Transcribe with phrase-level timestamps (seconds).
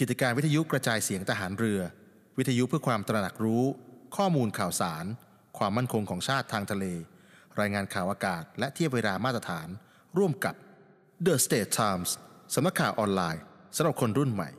[0.00, 1.80] กิจการวิทยุกระจายเสียงทหารเรือ
[2.38, 3.64] วิทยุเพื่อความตระหนักรู้
[4.16, 5.04] ข้อมูลข่าวสาร
[5.58, 6.84] ความมั่นคงของชาติทางทะเล
[7.60, 9.68] รายงานข่าวอากาศ และเทียบเวลามาตรฐาน
[10.18, 10.54] ร่วมกับ
[11.26, 12.10] The State Times
[12.54, 13.42] สำนักข่าวออนไลน์
[13.76, 14.50] สำหรับคนรุ่นใหม่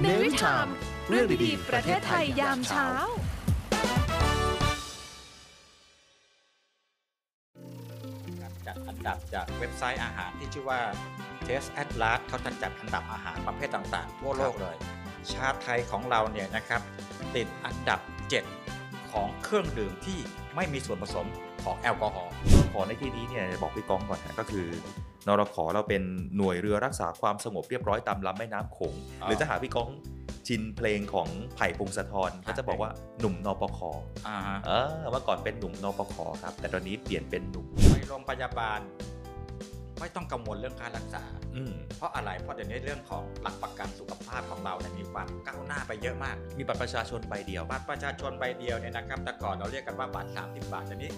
[0.00, 0.66] เนวิทาม
[1.08, 2.88] เรื่องดีๆประเทศไทยยามเช้า
[9.06, 10.80] ดอันดับจากเว็บไซต์อาหารที่ชื่อว่า
[11.46, 14.76] Taste Atlas เขาจะจัดอันดับอาหารประเภทต่างๆ ทั่วโลกเลย
[15.32, 16.80] ชาติไทยของเราเนี่ยนะครับ
[17.36, 18.00] ติดอันดับ
[18.56, 20.18] 7 ของเครื่องดื่มที่
[20.54, 21.26] ไม่มีส่วนผสม
[21.64, 22.32] ของแอลกอฮอล์
[22.72, 24.66] ขอในที่นี้เนี่ยจะบอกพี่ก้องก่อนนะก็คือ
[25.26, 26.02] นรขอเราเป็น
[26.36, 29.90] หน่วยเรือรักษาความสงบเรียบร้อยตามลำแม่น้ำโขงอ๋อหรือถ้าหากพี่ก้อง
[30.46, 33.78] ชินเพลงของไผ่พงศธรก็จะบอกว่าหนุ่มนปค
[34.26, 38.80] อ่าฮะเออเมื่อก่อนเป็นหนุ่มนปคครับ แต่ตอนนี้เปลี่ยนเป็นหนุ่มไปโรงพยาบาล
[40.00, 41.24] ไม่ต้องกังวลเรื่องการรักษา
[41.56, 51.10] อืมเพราะอะไร เพราะเดี๋ยวนี้เรื่องของหลักประกันสุขภาพของเราเนี่ยมีความก้าวหน้าไปเยอะมาก มีบัตรประชาชนใบเดียวบัตรประชาชนใบเดียวเนี่ยนะครับ แต่ก่อนเราเรียกกันว่าบัตร30 บาทแต่นี้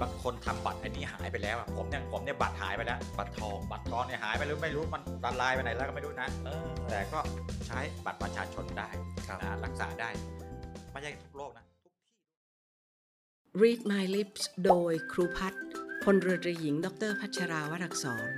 [0.00, 7.20] บางคนทำบัตรอันนี้หายไปแล้วอะผมเนี่ยผมเนี่ยบัตรหายไปแล้ว บัตรทอง บัตรทองเนี่ยหายไปหรือไม่รู้มันละลายไปไหนแล้วก็ไม่รู้นะเออแต่ก็
[7.66, 8.88] ใช้บัตรประชาชนได้
[9.28, 10.10] ครับนะรักษาได้
[10.92, 11.92] ไม่ใช่ทุกโรคนะทุกที่
[13.60, 15.62] Read My Lips โดยครูพัฒน์
[16.04, 18.32] พลเรือตรีหญิง ดรพัชราวรักษร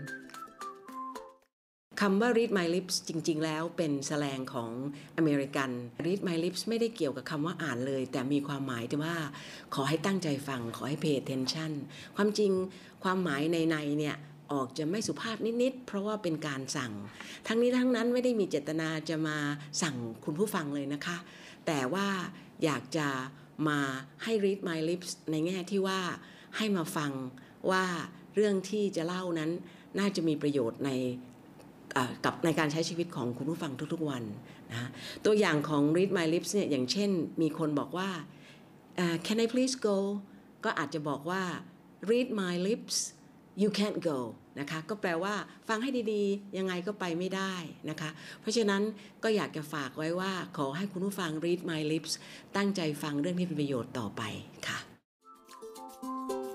[2.01, 4.71] คำว่า read my lips จริง ๆ แล้วเป็นแสลงของ
[5.17, 5.71] อเมริกัน
[6.07, 9.17] read my lips ไม่ได้เกี่ยวกับคำว่าอ่านเลย แต่มีความหมายที่ว่า
[9.75, 11.73] ขอให้ตั้งใจฟัง ขอให้ pay attention
[12.17, 12.53] ความจริง
[13.05, 14.17] ความหมายในในเนี่ย
[14.53, 16.93] ออกจะไม่สุภาพนิด ๆ เพราะว่าเป็นการสั่ง
[17.47, 19.37] ทั้งนี้ทั้งนั้นไม่ได้มีเจตนาจะมา
[19.83, 21.17] สั่งคุณผู้ฟังเลยนะคะ
[21.67, 22.09] แต่ว่า
[22.65, 23.09] อยากจะ
[23.69, 23.79] มา
[24.25, 26.01] ให้ read my lips ในแง่ที่ว่า
[26.57, 27.13] ให้มาฟัง
[27.71, 27.85] ว่า
[28.35, 29.51] เรื่องที่จะเล่านั้น
[29.99, 30.91] น่าจะมีประโยชน์ใน
[32.25, 34.23] กับในการใช้ชีวิตของคุณผู้ฟังทุกๆวัน
[34.73, 34.89] นะ
[35.25, 37.11] ตัวอย่างของ read my lips เนี่ยอย่างเช่น
[37.43, 38.11] มีคนบอกว่า
[38.99, 39.99] อ่า can I please go
[40.65, 41.43] ก็อาจจะบอกว่า
[42.11, 42.97] read my lips
[43.63, 44.19] you can't go
[44.61, 45.35] นะคะก็แปลว่า
[45.69, 47.55] ฟังให้ดีๆ ยังไงก็ไปไม่ได้
[47.91, 48.83] นะคะ เพราะฉะนั้น
[49.23, 52.13] ก็อยากจะฝากไว้ว่าขอให้คุณผู้ฟัง read my lips
[52.57, 54.23] ตั้งใจฟังเรื่องที่เป็นประโยชน์ต่อไป
[54.69, 54.79] ค่ะ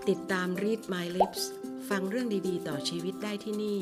[0.10, 1.42] ติดตาม read my lips
[1.90, 3.80] ฟังเรื่องดีๆ ต่อชีวิตได้ที่นี่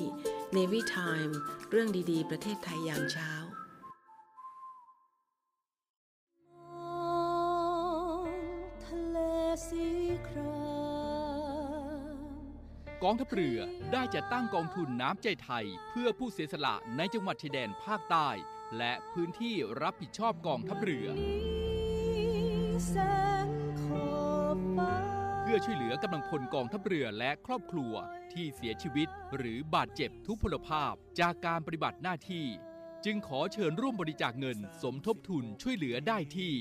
[0.58, 1.34] Navy Time
[1.70, 3.32] เรื่องดีๆ ประเทศไทยยามเช้า
[8.84, 9.18] ทะเล
[9.68, 9.88] สี
[10.28, 10.64] ครา
[12.16, 12.18] ม
[13.04, 13.60] กองทัพเรือ
[13.92, 18.30] ได้จัดตั้งกองทุนน้ำใจไทย เพื่อผู้เสียสละในจังหวัดชายแดนภาคใต้
[18.78, 21.08] และพื้นที่รับผิดชอบกองทัพเรือ
[22.90, 22.96] แส
[23.46, 23.48] ง
[23.82, 24.14] ขอ
[24.56, 27.94] บฟ้าเพื่อช่วยเหลือกำลังพลกองทัพเรือและครอบครัว
[28.34, 32.46] ที่เสียชีวิต หรือบาดเจ็บทุพพลภาพจากการปฏิบัติหน้าที่
[33.06, 36.54] จึงขอเชิญร่วมบริจาคเงินสมทบทุนช่วยเหลือได้ที่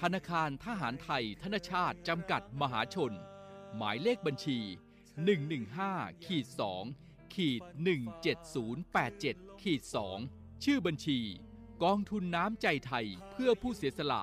[0.00, 3.12] ธนาคารทหารไทย ธนชาติจำกัดมหาชน
[3.76, 4.58] หมายเลขบัญชี
[5.42, 6.46] 115ขีด
[6.90, 7.62] 2ขีด
[8.82, 9.82] 17087ขีด
[10.22, 11.18] 2ชื่อบัญชี
[11.84, 14.22] กองทุนน้ำใจไทยเพื่อผู้เสียสละ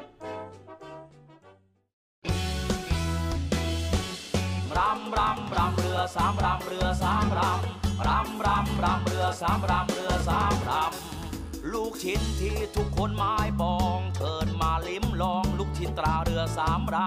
[4.77, 16.97] รำรำรำเรือสามรำเรือสามรำรำรำรำเรือสามรำเรือสามรำลูกชิ้นที่ทุกคนหมายปองเชิญมาลิ้มลองลูกชิ้นตราเรือสามร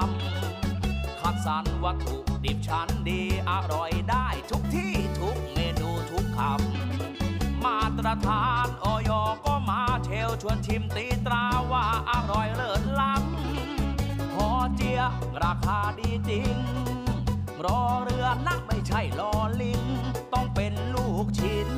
[0.57, 9.11] ำคัดสรรวัตถุดิบชั้นดีอร่อยได้ทุกที่ทุกเมนูทุกคำมาตรฐานออย
[9.45, 15.01] ก็มาเชลชวนชิมตีตราว่าอร่อยเลิศล้ำพอเจีย
[15.43, 16.57] ราคาดีจริง
[17.65, 19.33] รอเรือนักไม่ใช่ลอ
[19.63, 19.83] ลิง
[20.33, 21.71] ต้องเป็นลูกชิ้น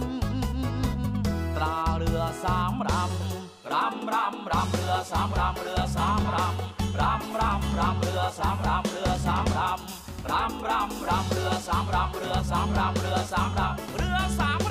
[1.57, 14.66] ตราเรือสามรำรำรำรำเรือสามรำเรือสามรำรำรำรำเรือสามรำเรือสามรำรำรำรำเรือสามรำเรือสามรำเรือสามรำเรือสาม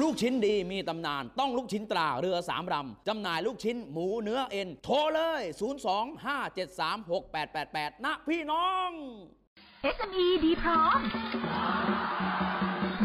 [0.00, 5.42] ลูกชิ้นดีมีตำนาน ต้องลูกชิ้นตราเรือสามลำจำหน่ายลูกชิ้นหมูเนื้อเอ็น โทรเลย
[7.92, 8.90] 025736888 นะพี่น้อง
[9.96, 10.98] SME ดีพร้อม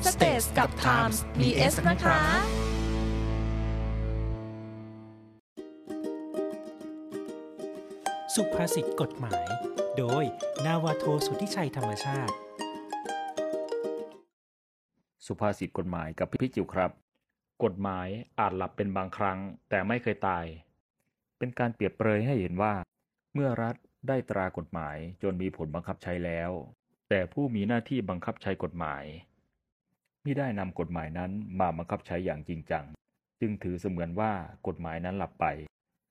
[0.00, 2.20] www.thestagetimes.com Stage กับ Times มี S นะคะ
[8.34, 9.44] สุภาษิตกฎหมาย
[9.98, 10.24] โดย
[10.64, 12.34] นาวาโทสุทธิชัยธรรมชาติ
[15.26, 16.90] สุภาษิตกฎหมายกับพี่จิวครับ
[17.64, 18.08] กฎหมาย
[18.40, 19.38] อาจหลับเป็นบางครั้ง
[19.68, 20.44] แต่ไม่เคยตาย
[21.38, 22.74] เป็นการเปรียบเปรยให้เห็นว่า
[23.34, 23.74] เมื่อรัฐ
[24.08, 26.50] ได้ตรากฎหมายจนมีผลบังคับใช้แล้ว
[27.08, 31.30] แต่ผู้มีหน้าที่บังคับใช้กฎหมายไม่ได้นำกฎหมายนั้น
[31.60, 32.84] มาบังคับใช้อย่างจริงจัง
[33.40, 34.32] จึงถือเสมือนว่า
[34.66, 35.46] กฎหมายนั้นหลับไป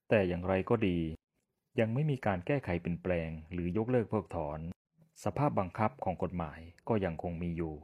[0.08, 0.98] แต่อย่างไรก็ดี
[1.80, 4.60] ยังไม่มีการแก้ไขเปลี่ยนแปลง หรือยกเลิกเพิกถอน
[5.24, 7.74] สภาพบังคับของกฎหมายก็ยังคงมีอยู่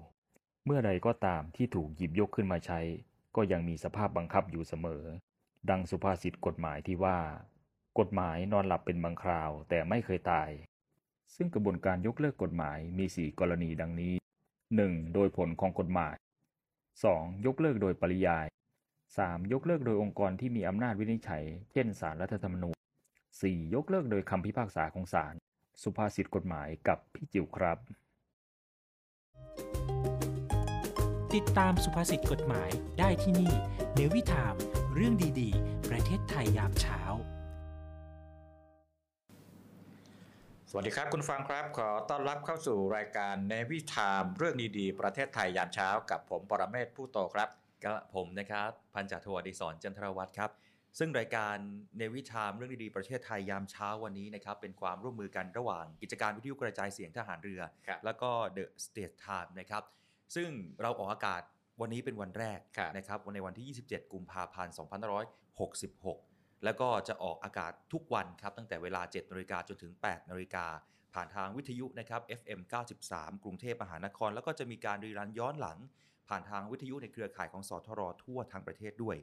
[0.65, 2.81] เมื่อใดก็ตามที่ถูกหยิบยกขึ้นมาใช้
[3.37, 5.03] ก็ยังมีสภาพบังคับอยู่เสมอ
[5.71, 7.19] ดังสุภาษิตกฎหมายที่ว่า
[7.99, 10.51] กฎหมายนอนหลับเป็นบางคราวแต่ไม่เคยตาย
[11.37, 14.15] ซึ่งกระบวนการยกเลิกกฎหมายมี4กรณีดังนี้
[14.75, 15.15] 1.
[15.15, 16.15] โดยผลของกฎหมาย
[16.85, 17.47] 2.
[17.47, 18.47] ยกเลิกโดยปริยาย
[18.99, 19.53] 3.
[19.53, 22.77] ยกเลิกโดยองค์กรที่มีอำนาจวินิจฉัย เช่นศาลรัฐธรรมนูญ
[23.25, 23.75] 4.
[23.75, 25.35] ยกเลิกโดยคำพิพากษาของศาล
[25.83, 27.79] สุภาษิตกฎหมายกับพี่จิ๋วครับ
[31.35, 33.55] ติดตามสุภาษิตกฎหมายได้ที่นี่
[33.95, 34.55] เนวิทาม
[34.95, 37.01] เรื่องดีๆ ประเทศไทยยามเช้า
[40.71, 47.49] สวัสดีครับคุณฟังครับ ขอต้อนรับเข้าสู่รายการเนวิทามเรื่องดีๆ ประเทศไทยยามเช้ากับผมปรเมศผู้โตครับ
[47.85, 50.51] ก็ผมนะครับพันจ่าโทอดิศรจันทรวัตรครับ
[50.99, 51.57] ซึ่งรายการ
[51.97, 59.83] เนวิทามเรื่องดีๆ ประเทศไทยยามเช้าวันนี้นะครับเป็นความร่วมมือกันระหว่างกิจการวิทยุกระจายเสียงทหารเรือ ครับ แล้วก็ The State Time นะครับ
[60.35, 60.49] ซึ่ง
[60.83, 61.43] เราออกอากาศ
[61.81, 64.75] วันนี้เป็นวันแรกครับ นะครับวันในวันที่ 27 กุมภาพันธ์
[65.37, 70.67] 2566 แล้วก็จะออกอากาศทุกวันครับตั้งแต่เวลา 7นาฬิกาจนถึง 8นาฬิกา
[71.15, 72.61] ผ่านทางวิทยุนะครับ FM
[73.03, 75.79] 93 กรุงเทพมหานคร แล้วก็จะมีการรีรันย้อนหลัง
[76.29, 79.17] ผ่านทางวิทยุในเครือข่ายของสทรทั่วทั้งประเทศด้วย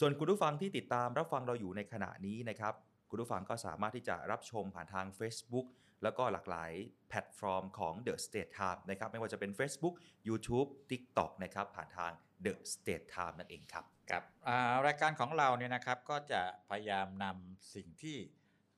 [0.00, 2.74] ส่วนคุณผู้ฟังที่ติดตามรับฟังเราอยู่ในขณะนี้นะครับ
[3.10, 5.66] คุณผู้ฟังก็สามารถที่จะรับชมผ่านทาง Facebook
[6.04, 6.72] แล้วก็หลากหลาย
[7.08, 9.94] แพลตฟอร์มของ The State Time นะครับไม่ว่าจะเป็น Facebook
[10.28, 12.12] YouTube TikTok นะครับผ่านทาง
[12.44, 18.16] The State Time นั่นเองครับครับอ่ารายการของเราเนี่ยนะครับก็จะพยายามนำสิ่งที่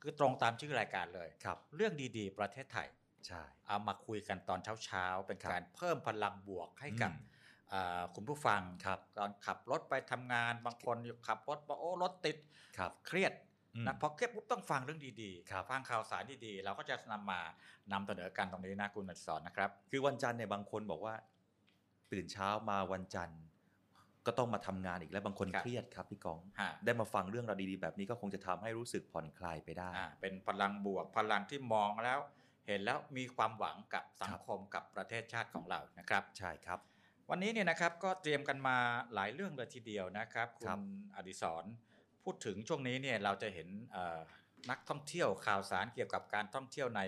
[0.02, 2.88] คือตรงตามชื่อรายการเลยครับเรื่องดีๆ ประเทศไทย
[3.26, 7.34] ใช่เอามาคุยกันตอนเช้าๆ เป็นครับการเพิ่มพลังบวกให้กับอืม
[7.72, 10.96] อ่าคุณผู้ฟังครับตอนขับรถไปทำงานบางคน
[11.28, 12.36] ขับรถมาโอ้รถติด
[12.78, 13.45] ครับเครียดอืม
[13.86, 17.40] นะพอเครียดปุ๊บต้องฟังเรื่องดีครับฟังข่าวสารดีๆ เราก็จะนำมา
[17.92, 21.14] นำเสนอกันตรงนี้นะคุณอดิศรนะครับ คือวันจันทร์เนี่ยบางคนบอกว่า
[22.12, 23.40] ตื่นเช้ามาวันจันทร์
[24.26, 32.18] ก็ต้องมาทำงานอีกแล้วบางคนครับเครียดครับพี่กองฮะได้มาฟังเรื่องราวดีๆ แบบนี้ก็คงจะทำให้รู้สึกผ่อนคลายไปได้อ่าเป็นพลังบวกพลังที่มองแล้ว
[32.66, 36.78] เห็นแล้วมีความหวังกับสังคมกับประเทศชาติของเรานะครับ ใช่ครับ
[37.30, 38.76] วันนี้เนี่ยนะครับก็เตรียมกันมา
[39.14, 40.80] หลายเรื่องเลยทีเดียวนะครับ คุครับณ
[41.16, 41.64] อดิศร
[42.26, 44.18] พูดถึงช่วงนี้เนี่ยเราจะเห็นเอ่อ
[44.70, 47.02] นักท่องเที่ยวข่าวสารเกี่ยวกับการท่องเที่ยวใน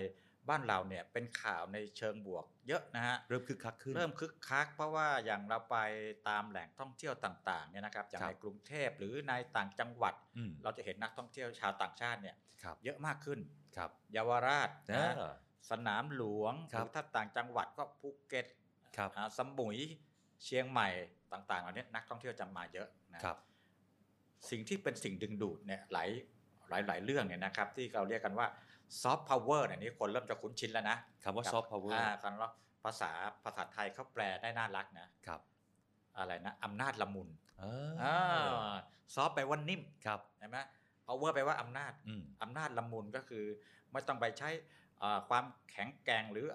[0.49, 5.77] บ้านเราเนี่ยเป็นข่าวในเชิงบวกเยอะนะฮะเริ่มคึกคักขึ้นเริ่มคึกคัก เพราะว่าอย่างเราไป
[6.29, 13.39] ตามแหล่งท่องเที่ยวต่างๆเนี่ยนะครับอย่างครับในกรุงเทพหรือในต่างจังหวัดอืมเราจะเห็นนักท่องเที่ยวชาวต่างชาติเนี่ยครับเยอะมากขึ้น
[13.77, 15.21] ครับเยาวราชเอนะอ
[15.69, 18.45] สนามหลวงหครับรือถ้าต่างจังหวัดก็ภูเก็ต
[18.97, 19.77] ครับอ่าสมุย
[20.43, 20.89] เชียงใหม่
[21.33, 23.37] ต่างๆเหล่านี้นักท่องเที่ยวจะมาเยอะนะครับ
[24.49, 26.09] สิ่งที่เป็นสิ่งดึงดูดเนี่ยหลาย
[26.69, 28.47] หลายหลายเรื่องเนี่ยนะครับที่เราเรียกกันว่า
[29.01, 32.49] ซอฟต์พาวเวอร์เนี่ยนี่คนเริ่มจะคุ้นชินแล้วนะคำว่ากับ soft power อ่าคำว่า
[32.83, 33.11] ภาษา
[33.43, 35.41] ภาษาไทยเขาแปลได้น่ารักนะครับ
[36.17, 37.29] อะไรนะอำนาจละมุน
[37.59, 37.63] เอ
[38.03, 38.17] อ่า
[38.75, 38.79] อ
[39.15, 40.57] ซอฟต์แปลว่านิ่มครับใช่ไหม
[41.07, 43.45] power แปลว่าอำนาจอืมอำนาจละมุนก็คือ
[43.91, 44.49] ไม่ต้องไปใช้
[45.01, 46.45] อ่าความแข็งแกร่งหรือ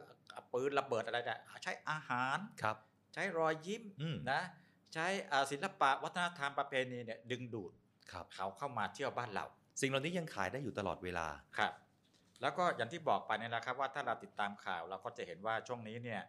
[0.52, 2.76] ปืนระเบิดอะไรแต่ใช้อาหารครับ
[3.14, 4.40] ใช้รอยยิ้มอืมนะ
[4.94, 7.72] ใช้อ่าศิลปะวัฒนธรรมประเพณีเนี่ยดึงดูด
[8.12, 9.44] ครับเขาเข้ามาเที่ยวบ้านเรา
[9.80, 11.26] สิ่งเหล่านี้ยังขายได้อยู่ตลอดเวลา
[11.58, 11.72] ครับ
[12.42, 16.22] แล้วก็อย่างที่บอกไปเนี่ยนะครับว่าถ้าเราติดตามข่าวเราก็จะเห็นว่าช่วงนี้เนี่ย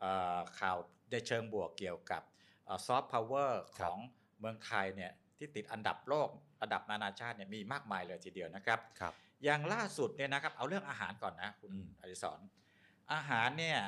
[0.00, 0.76] เอ่อข่าว
[1.10, 2.22] ในเชิงบวกเกี่ยวกับ
[2.86, 3.98] soft power ครับของ
[4.40, 6.28] เมืองไทยเนี่ยที่ติดอันดับโลก
[6.62, 9.14] ระดับนานาชาติเนี่ยมีมากมายเลยทีเดียวนะครับครับ
[9.44, 12.40] อย่างล่าสุดเนี่ยนะครับเอาเรื่องอาหารก่อนนะคุณอืมอดิศร
[13.12, 13.78] อาหารเนี่ย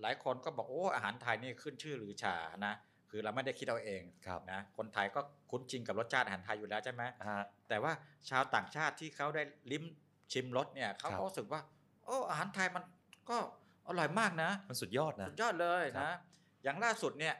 [0.00, 2.74] หลายคนก็บอกโอ้อาหารไทยนี่ขึ้นชื่อหรือชานะ
[3.14, 7.92] คือเราไม่ได้คิดเอาเองครับนะคนไทยก็คุ้นชินกับรสชาติอาหารไทยอยู่แล้วใช่ไหมฮะแต่ว่า
[8.30, 9.42] ชาวต่างชาติที่เขาได้
[9.72, 9.84] ลิ้ม
[10.32, 11.60] ชิมรสเนี่ยเขาครับก็รู้สึกว่า
[12.04, 12.84] โอ้อาหารไทยมัน
[13.30, 13.38] ก็
[13.86, 16.16] อร่อยมากนะ มันสุดยอดนะสุดยอดเลยครันะบ
[16.64, 17.34] อย่างล่าสุดเนี่ย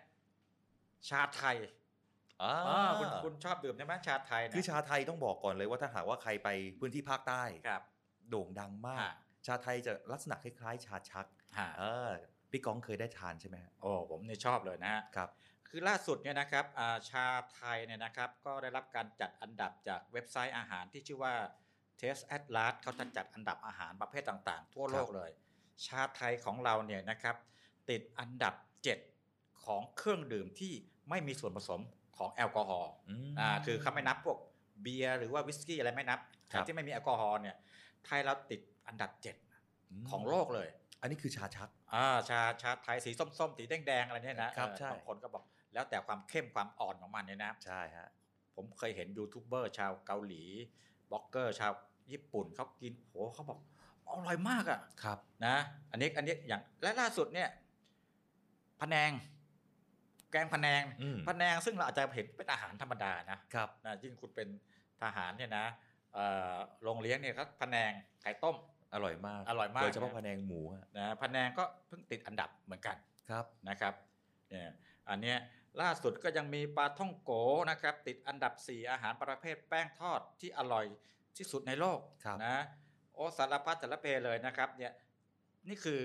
[1.09, 1.57] ชาไทย
[2.43, 6.49] อ่าอ่าคุณคุณชอบดื่มใช่ไหมชาไทยเนี่ยคือชาไทยต้องบอกก่อนเลยว่าถ้าหากว่าใครไป
[6.81, 7.83] พื้นที่ภาคใต้ครับ
[8.31, 9.15] โด่งดังมากฮะ
[9.47, 11.27] ชาไทยจะลักษณะคล้ายๆ ชาชัก
[11.59, 12.11] ฮะเออ
[12.51, 15.29] พี่ก้องเคยได้ทานใช่ไหมฮะโอ้ผมนี่ชอบเลยนะฮะครับ
[15.75, 21.35] คือล่าสุดเนี่ยนะครับอ่าชาไทยเนี่ยนะครับก็ได้รับการจัดอันดับจากเว็บไซต์อาหารที่ชื่อว่า
[22.01, 25.31] Taste Atlas เขาจะจัดอันดับอาหารประเภทต่างๆ ทั่วโลกเลย
[25.87, 27.37] ชาไทยของเราเนี่ยนะครับ
[27.91, 28.55] ติดอันดับ
[29.09, 30.73] 7 ของเครื่องดื่มที่
[31.09, 31.83] ไม่มีส่วนผสม
[32.17, 34.39] ของแอลกอฮอล์อืมอ่าคือเขาไม่นับพวก
[34.83, 36.21] เบียร์หรือว่าวิสกี้อะไรไม่นับ
[36.53, 37.57] ครับ ที่ไม่มีแอลกอฮอล์เนี่ย
[38.05, 39.11] ไทยเราติดอันดับ
[39.59, 40.69] 7 ของโลกเลย
[41.01, 48.09] อันนี้คือชาชัก อ่า ชา ชาไทยสีส้มๆ สีแดงๆ อะไรเนี่ยนะครับเออใช่บางคนก็บอก แล้วแต่ความเข้มความอ่อนของมันเนี่ยนะใช่ฮะ
[48.57, 50.43] ผมเคยเห็นยูทูบเบอร์ชาวเกาหลี
[51.11, 51.73] บล็อกเกอร์ชาว
[52.13, 53.59] ญี่ปุ่นเขากินโหเขาบอก
[54.09, 55.57] อร่อยมากอะครับนะ
[55.91, 57.49] อันนี้อันนี้อย่างและล่าสุดเนี่ย
[58.81, 59.11] พะแนง
[60.31, 64.49] แกงพะแนงอืมพะแนงซึ่งเราอาจจะเห็นเป็นอาหารธรรมดานะครับนะยิ่งคุณเป็น
[65.03, 65.67] ทหารเนี่ยนะ
[66.15, 67.91] เอ่อโรงเลี้ยงเนี่ยครับพะแนง
[68.23, 68.57] ไข่ต้ม
[68.95, 72.97] อร่อยมาก อร่อยมากโดยเฉพาะพะแนงหมูฮะนะพะแนงก็เพิ่งติดอันดับเหมือนกัน
[73.31, 73.95] ครับนะครับ
[74.51, 74.69] เนี่ย
[75.11, 75.37] อันเนี้ย
[75.81, 77.31] ล่าสุดก็ยังมีปลาท่องโก
[77.71, 80.87] นะครับติดอันดับ 4 อาหารประเภทแป้งทอดที่อร่อย
[81.37, 82.57] ที่สุดในโลกครับนะ
[83.15, 84.93] โอ้สารพัดสารเพเลยนะครับเนี่ย
[85.69, 86.03] นี่คือ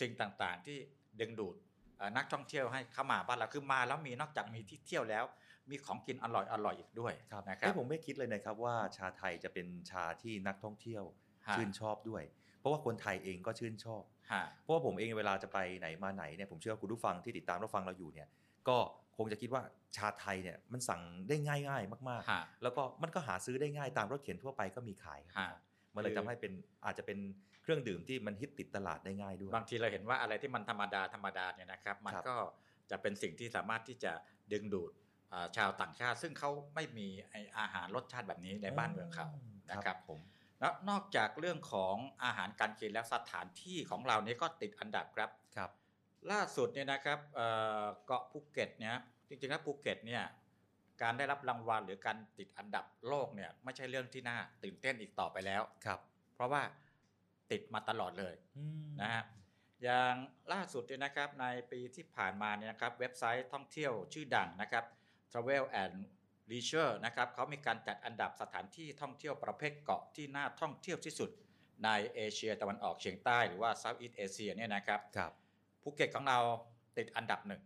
[0.00, 0.78] สิ่งต่างๆที่
[1.20, 1.54] ดึงดูด
[1.96, 5.24] เอ่อนักท่องเที่ยวให้เข้ามาบ้านเราคือมาแล้วมีนอกจากมีที่เที่ยวแล้ว
[5.70, 11.04] มีของกินอร่อยอร่อยๆอีกด้วยครับนะครัเอ้บยผมไม่คิดเลยนะครับว่าชาไทยจะเป็นชาที่นักท่องเที่ยว
[11.46, 12.22] ฮะชื่นชอบด้วย
[12.58, 14.02] เพราะว่าคนไทยเองก็ชื่นชอบ
[14.32, 18.28] ฮะเพราะว่าผมเองเวลาจะไปไหนมาไหนเนี่ยผมเชื่อว่าคุณผู้ฟังที่ติดตามรับฟังเราอยู่เนี่ย
[18.68, 18.78] ก็
[19.16, 19.62] คงจะคิดว่า
[19.96, 21.36] ชาไทยเนี่ยมันสั่งได้
[21.68, 25.48] ง่าย ๆ มากฮะๆแล้วก็มันก็หาซื้อได้ง่ายตามรถเข็นทั่วไปก็มีขายฮะ
[25.94, 26.52] มันเลยคือทำให้เป็น
[26.84, 27.18] อาจจะเป็น
[27.62, 32.36] เครื่องดื่มที่มันฮิตติดตลาดได้ง่ายด้วย บางทีเราเห็นว่าอะไรที่มันธรรมดาธรรมดาเนี่ยนะครับ มันครับก็
[32.90, 34.12] จะเป็นสิ่งที่สามารถที่จะ
[34.52, 34.92] ดึงดูด
[35.32, 39.26] อ่าชาวต่างชาติ ซึ่งเขาไม่มีไอ้อาหารรสชาติแบบนี้ในบ้านเมืองเขา
[39.70, 40.20] นะครับผม
[40.60, 45.47] แล้วนอกจากเรื่องของอาหารการกินแล้วสถานที่ของเรานี้ก็ติดอันดับครับครับ
[46.32, 47.46] ล่าสุดเนี่ยนะครับเอ่
[47.82, 48.96] อเกาะภูเก็ตเนี่ย
[49.28, 50.24] จริงๆแล้วภูเก็ตเนี่ย
[51.02, 56.00] การได้รับรางวัลหรือการติดอันดับโลกเนี่ยไม่ใช่เรื่องที่น่าตื่นเต้นอีกต่อไปแล้วครับ
[56.34, 56.62] เพราะว่า
[57.50, 59.22] ติดมาตลอดเลยอืมนะฮะ
[59.82, 60.14] อย่าง
[60.52, 64.84] ล่าสุดเนี่ยนะครับในปีที่ผ่านมาเนี่ยนะครับเว็บไซต์ท่องเที่ยวชื่อดังนะครับ
[65.32, 65.96] Travel and
[66.50, 71.30] Leisure นะครับเขามีการจัดอันดับสถานที่ท่องเที่ยวประเภทเกาะที่น่าท่องเที่ยวที่สุด
[71.84, 75.32] ในเอเชียตะวันออกเฉียงใต้หรือว่า Southeast Asia เนี่ยนะครับครับ
[75.82, 76.38] ภูเก็ตของเรา
[76.98, 77.62] ติดอันดับหนึ่ง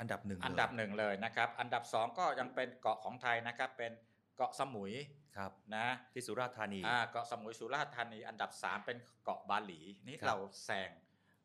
[0.00, 3.92] อันดับหนึ่งอันดับหนึ่งเลยนะครับ อันดับสองก็ยังเป็นเกาะของไทยนะครับ เป็น
[4.36, 4.92] เกาะสมุย
[5.36, 10.90] ครับนะที่สุราษฎร์ธานีอ่าเกาะสมุยสุราษฎร์ธานี อันดับ3เป็นเกาะบาหลีนี่ครับเราแซง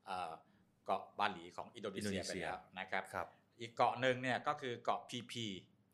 [0.06, 0.32] เอ่อ
[0.86, 3.27] เกาะบาหลีของอินโดนีเซียอินโดนีไปเซียไปแล้วนะครับครับ
[3.60, 5.46] อีกเกาะหนึ่งเนี่ยก็คือเกาะพีพี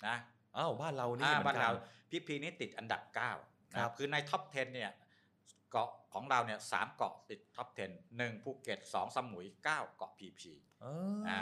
[0.07, 0.15] นะ
[0.57, 1.75] อ้าวบ้านเรานี่อ่าเหมืบ้านนกัเรา
[2.09, 3.15] พีพีนี่ติดอันดับ9
[3.81, 4.91] ครับคือใน top 10 เนี่ย
[5.73, 10.51] เกาะของเราเนี่ยสามเกาะติด top 10 1ภูเก็ต2สมุย 9 เกาะพีพี
[10.83, 10.93] อ๋อ
[11.29, 11.41] อ่า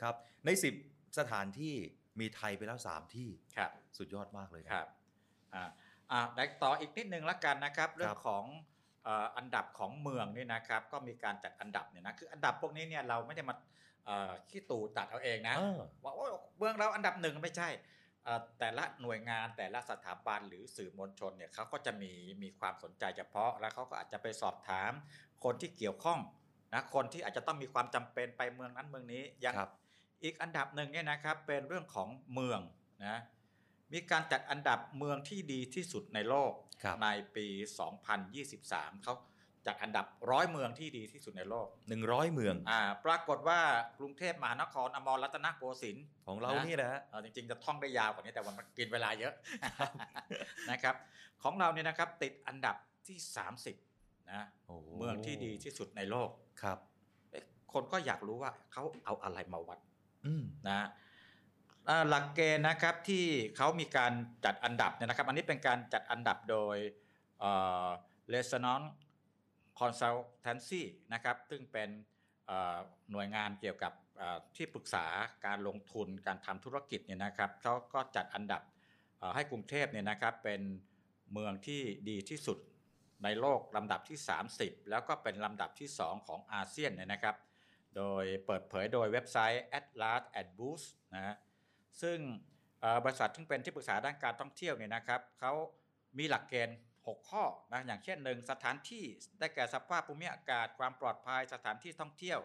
[0.00, 0.48] ครับ ใน
[0.82, 1.74] 10 สถานที่
[2.20, 4.88] มีไทยไปแล้ว 3 ที่ครับสุดยอดมากเลยครับ
[5.54, 5.64] อ่า
[6.10, 8.44] อ่าได้ต่ออีกนิดนึงละกันนะครับ เรื่องของ
[9.04, 13.54] เอ่ออันดับของเมืองนี่นะครับ ก็มีการจัดอันดับเนี่ยนะคืออันดับพวกนี้เนี่ยเราไม่ได้มา
[14.06, 17.95] เอ่อขี้ตู่ตัดเอาเองนะเออว่าโอ้ยเมืองเราอันดับหนึ่งไม่ใช่เอ่อ
[18.58, 24.92] แต่ละหน่วยงานแต่ละสถาบันหรือสื่อมวลชนเนี่ยเขาก็จะมีมีความสนใจเฉพาะ แล้วเขาก็อาจจะไปสอบถาม
[25.44, 26.18] คนที่เกี่ยวข้อง
[26.74, 29.70] นะคนที่อาจจะต้องมีความจำเป็นไปเมืองนั้นเมืองนี้อย่างครับ
[30.22, 32.60] อีกอันดับหนึ่งเนี่ยนะครับเป็นเรื่องของเมือง
[33.06, 33.18] นะ
[33.92, 36.52] มีการจัดอันดับเมืองที่ดีที่สุดในโลก
[36.82, 37.46] ครับในปี
[38.26, 39.14] 2023เขา
[39.66, 41.66] จัดอันดับร้อยเมืองที่ดีที่สุดในโลก
[42.00, 43.60] 100 เมืองอ่าปรากฏว่า
[43.98, 49.32] กรุงเทพมหานครอมรรัตนโกสินทร์ของเรานี่นะฮะเออจริงๆ จะท่องได้ยาวกว่านี้แต่ว่ามันกินเวลาเยอะ
[50.70, 50.94] นะครับ
[51.42, 52.76] ของเราเนี่ยนะครับติดอันดับ
[53.08, 53.18] ที่
[53.74, 56.30] 30นะโอ้เมืองที่ดีที่สุดในโลก
[56.62, 56.78] ครับ
[57.30, 59.78] เอ๊ะคนก็อยากรู้ว่าเขาเอาอะไรมาวัด
[60.26, 60.86] อืมนะ
[61.88, 63.24] อ่าหลักเกณฑ์นะครับที่
[63.56, 64.12] เขามีการ
[64.44, 66.76] จัดอันดับเนี่ยนะครับ อันนี้เป็นการจัดอันดับโดย
[67.40, 67.52] เอ่
[67.84, 67.88] อ
[68.34, 68.88] Resonance
[69.80, 71.88] Consultancy นะครับซึ่งเป็น
[73.12, 73.92] หน่วยงานเกี่ยวกับ
[74.56, 75.06] ที่ปรึกษา
[75.46, 78.62] การลงทุนการทำธุรกิจเนี่ยนะครับเขาก็จัดอันดับ
[79.34, 80.60] ให้กรุงเทพเนี่ยนะครับเป็น
[81.32, 82.58] เมืองที่ดีที่สุด
[83.24, 84.18] ในโลกลำดับที่
[84.54, 87.36] 30 แล้วก็เป็นลำดับที่ 2 ของอาเซียนเนี่ยนะครับ
[87.96, 91.36] โดยเปิดเผยโดยเว็บไซต์ Atlas Ad Boost นะฮะ
[92.02, 92.18] ซึ่ง
[93.04, 95.52] บริษัทที่เป็นที่ปรึกษาด้านการท่องเที่ยวเนี่ยนะครับเขา
[96.18, 99.04] มีหลักเกณฑ์ 6 ข้อนะอย่างเช่นหนึ่งสถานที่
[99.38, 102.40] ได้แก่สภาพภูมิอากาศความปลอดภัยสถานที่ท่องเที่ยว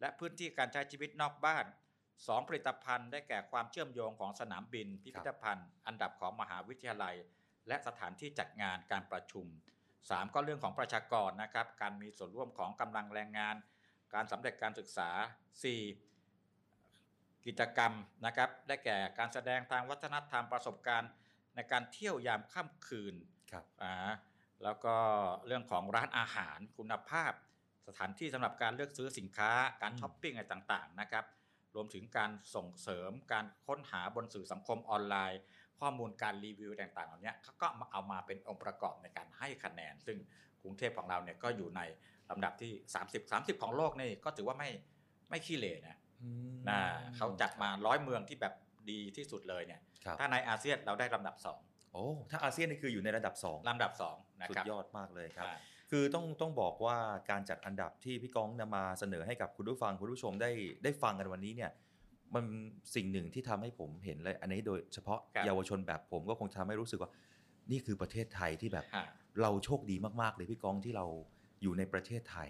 [0.00, 1.64] และพื้นที่การใช้ชีวิตนอกบ้าน
[2.06, 7.16] 2 ผลิตภัณฑ์ได้แก่ความเชื่อมโยงของสนามบิน พิพิธภัณฑ์ อันดับของมหาวิทยาลัย
[7.68, 9.46] และสถานที่จัดงานการประชุม
[9.90, 13.54] 3 ก็เรื่องของประชากรนะครับการมีส่วนร่วมของกำลังแรงงาน
[14.14, 15.10] การสำเร็จการศึกษา
[16.68, 17.46] 4.
[17.46, 17.92] กิจกรรม
[18.26, 21.10] นะครับได้แก่การแสดงทางวัฒนธรรมประสบการณ์
[21.54, 23.14] ในการเที่ยวยามค่ำคืน
[23.54, 23.94] ครับอ่า
[24.62, 24.96] แล้วก็
[25.46, 27.32] เรื่องของร้านอาหารคุณภาพ
[27.88, 29.50] สถานที่สำหรับการเลือกซื้อสินค้า
[29.82, 31.24] การอืมช้อปปิ้งอะไรต่างๆนะครับ
[31.74, 35.40] รวมถึงการส่งเสริมการค้นหาบนสื่อสังคมออนไลน์
[35.80, 40.18] ข้อมูลการรีวิวต่างๆเหล่านี้เขาก็มาเอามาเป็นองค์ประกอบในการให้คะแนน ซึ่ง
[40.62, 41.80] กรุงเทพของเราเนี่ยก็อยู่ใน
[42.30, 42.72] ลำดับที่
[43.04, 44.70] 30 30 ของโลกนี่ก็ถือว่าไม่
[45.30, 46.80] ไม่ขี้เหร่นะอืมนะ
[47.16, 48.54] เขาจัดมาร้อยเมืองที่แบบ
[48.90, 55.56] ดีที่สุดเลยเนี่ยครับถ้าในอาเซียนเราได้ลำดับ2 โอ้ถ้าอาเซียนนี่คืออยู่ในระดับ2ลำดับ2นะสุครัดบยอดมากเลยครับอ่า
[55.90, 56.98] คือต้องต้องบอกว่า
[57.30, 60.50] การจัดอันดับที่พี่ก้องนำมาเสนอให้กับคุณผู้ฟังคุณผู้ชมได้
[60.84, 61.70] ได้ฟังกันวันนี้เนี่ย
[62.34, 62.44] มัน
[62.94, 67.10] สิ่งหนึ่งที่ทำให้ผมเห็นเลยอันนี้โดยเฉพาะครับเยาวชนแบบผมก็คงทำให้รู้สึกว่า
[67.70, 69.06] นี่คือประเทศไทยที่แบบฮะ
[69.42, 71.06] เราโชคดีมากๆเลยพี่ก้องที่เรา
[71.62, 72.48] อยู่ในประเทศไทย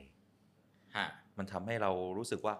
[0.97, 1.07] ฮะ
[1.39, 2.55] มันทำให้เรารู้สึกว่า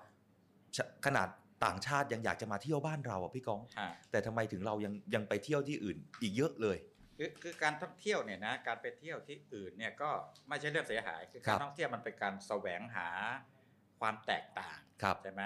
[0.77, 1.29] ชะขนาด
[1.65, 6.79] ต่างชาติยังอยากจะมาเที่ยวบ้านเราอะพี่ก้อง ฮะ แต่ทำไมถึงเรายังยังไปเที่ยวที่อื่นอีกเยอะเลย
[7.19, 10.11] คือคือการท่องเที่ยวเนี่ยนะการไปเที่ยวที่อื่นเนี่ยก็
[10.49, 13.09] ไม่ใช่เรื่องเสียหายคือครัการบท่องเที่ยวมันเป็นการแสวงหา
[14.01, 15.43] ความแตกต่างครับใช่ไหม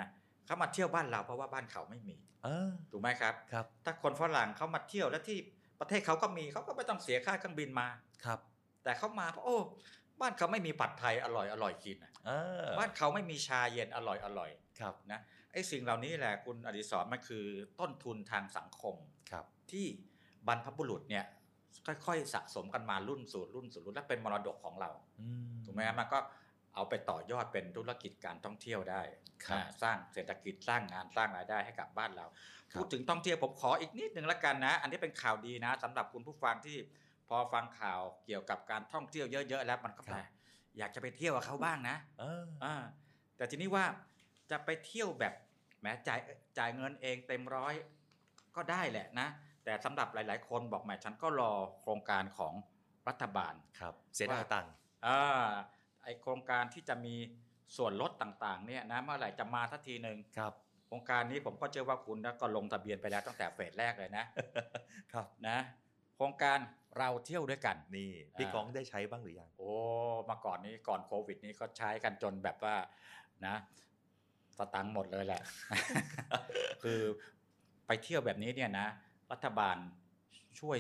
[0.47, 5.39] เขามาเที่ยวบ้านเราเพราะว่าบ้านเขาไม่มีเออถูกไหมครับ ครับถ้าคนฝรั่งเขามาเที่ยวแล้วที่
[5.81, 7.89] ประเทศเขาก็มีเขาก็ไม่ต้องเสียค่าเครื่องบินมา
[8.25, 8.39] ครับ
[8.85, 9.59] แต่เขามาเพราะโอ้
[10.21, 12.31] บ้านเขาไม่มีผัดไทยอร่อยอร่อยกินอะเอ
[12.63, 17.45] อบ้านเขาไม่มีชาเย็นอร่อยอร่อยครับ นะไอ้สิ่งเหล่านี้แหละคุณอดิศรมันคือ
[17.81, 18.95] ต้นทุนทางสังคม
[19.31, 19.87] ครับ ที่
[20.47, 21.25] บรรพบุรุษเนี่ย
[22.07, 24.91] ค่อยๆสะสมกันมารุ่นสู่รุ่นสู่รุ่นและเป็นมรดกของเรา
[25.21, 26.19] อืมถูกไหมครับมันก็
[26.75, 29.03] เอาไปต่อยอดเป็นธุรกิจการท่องเที่ยวได้
[29.45, 32.27] ครับอ่าสร้างเศรษฐกิจสร้างงานสร้างรายได้ให้กับบ้านเรา
[32.73, 36.77] ครับพูดถึงท่องเที่ยวผมขออีกนิดหนึ่งละกันนะ อันนี้เป็นข่าวดีนะสำหรับคุณผู้ฟังที่
[37.29, 40.17] พอฟังข่าวเกี่ยวกับการท่องเที่ยวเยอะๆแล้วมันก็แหม
[40.79, 42.75] อยากจะไปเที่ยวกับเขาบ้างนะเอออ่า
[43.37, 43.85] แต่ทีนี้ว่า
[44.51, 45.35] จะไปเที่ยวแบบ
[45.81, 46.21] แหมจ่าย
[46.59, 47.75] จ่ายเงินเองเต็มร้อย
[48.57, 49.29] ก็ได้แหละนะ
[49.65, 52.55] แต่สำหรับหลาย ๆ คนบอกแหมฉันก็รอโครงการของ
[53.09, 54.73] รัฐบาลครับเสียดายตังค์
[55.07, 55.49] อ่า
[56.03, 57.15] ไอโครงการที่จะมี
[57.77, 60.53] ส่วนลดต่างๆเนี่ยนะเมื่อไหร่จะมาทักทีหนึ่งครับ
[60.87, 64.25] โครงการนี้ผมก็เชื่อว่าคุณนะก็ลงทะเบียนไปแล้วตั้งแต่เฟสแรกเลยนะ
[65.13, 65.59] ครับนะ
[66.17, 66.59] โครงการ
[66.99, 69.71] เราเที่ยวด้วยกันนี่พี่อ่าก้องได้ใช้บ้างหรือยัง โอ้
[70.31, 72.77] มาก่อนนี้ก่อนโควิดนี้ก็ใช้กันจนแบบว่า
[73.47, 73.55] นะ
[74.59, 75.41] สตังค์หมดเลยแหละ
[76.83, 77.01] คือ
[77.87, 78.87] ไปเที่ยวแบบนี้เนี่ยนะ
[79.33, 79.77] รัฐบาล
[80.61, 80.77] ช่วย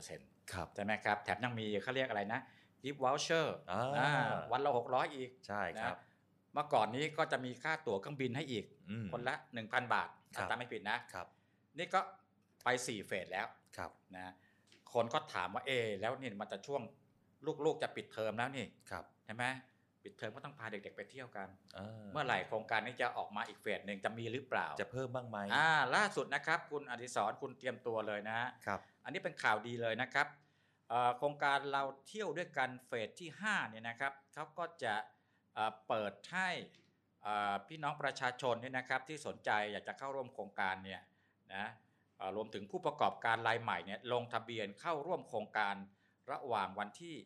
[0.00, 2.40] 40%ครับใช่ไหมครับ แถมยังมีเขาเรียกอะไรนะ
[2.82, 3.56] gift voucher
[3.98, 4.10] อ่า
[4.52, 6.06] วันละ 600 อีก ใช่ครับนะ
[6.54, 11.26] เมื่อก่อนนี้ก็จะมีค่าตั๋วเครื่องบินให้อีกอืมคนละ 1,000 บาทครับถ้าจำไม่ผิดนะครับ
[11.78, 12.00] นี่ก็
[12.64, 14.32] ไป 4 เฟสแล้วครับนะ
[14.92, 16.82] คนก็ถามว่าเอะแล้วนี่มันจะช่วง
[17.64, 19.44] ลูกๆจะปิดเทอมแล้วนี่ครับใช่ไหม
[20.02, 30.26] ปิดเทอมก็ต้องพาเด็กๆไปเที่ยวกันเออเมื่อไหร่โครงการนี้จะออกมาอีกเฟสหนึ่งจะมีหรือเปล่า จะเพิ่มบ้างไหมอ่าล่าสุดนะครับคุณอดิศรคุณเตรียมตัวเลยนะฮะครับอันนี้เป็นข่าวดีเลยนะครับ
[30.88, 34.94] เอ่อโครงการเราเที่ยวด้วยกันเฟสที่5เนี่ยนะครับเขาก็จะ
[35.54, 36.48] เอ่อเปิดให้
[37.22, 41.00] เอ่อพี่น้องประชาชนเนี่ยนะครับที่สนใจอยากจะเข้าร่วมโครงการเนี่ย
[41.54, 41.64] นะ
[42.18, 45.74] เอ่อรวมถึงผู้ประกอบการรายใหม่เนี่ยลงทะเบียนเข้าร่วมโครงการ
[46.30, 47.16] ระหว่างวันที่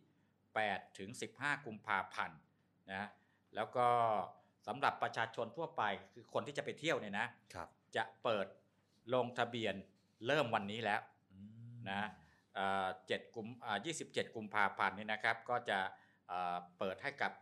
[0.42, 2.38] 8 ถึง 15 กุมภาพันธ์
[2.94, 3.04] นะ
[3.54, 3.86] แล้วก็
[4.66, 8.46] สำหรับประชาชนทั่วไปคือคนที่จะไปเที่ยวเนี่ยนะครับจะเปิด
[9.14, 9.74] ลงทะเบียน
[10.26, 11.00] เริ่มวันนี้แล้ว
[11.32, 11.38] อื
[11.72, 12.08] มนะ
[12.54, 15.78] เอ่อ7กุมอ่า27กุมภาพันธ์นี่นะครับ ก็จะ
[16.28, 17.32] เอ่อเปิดให้กับ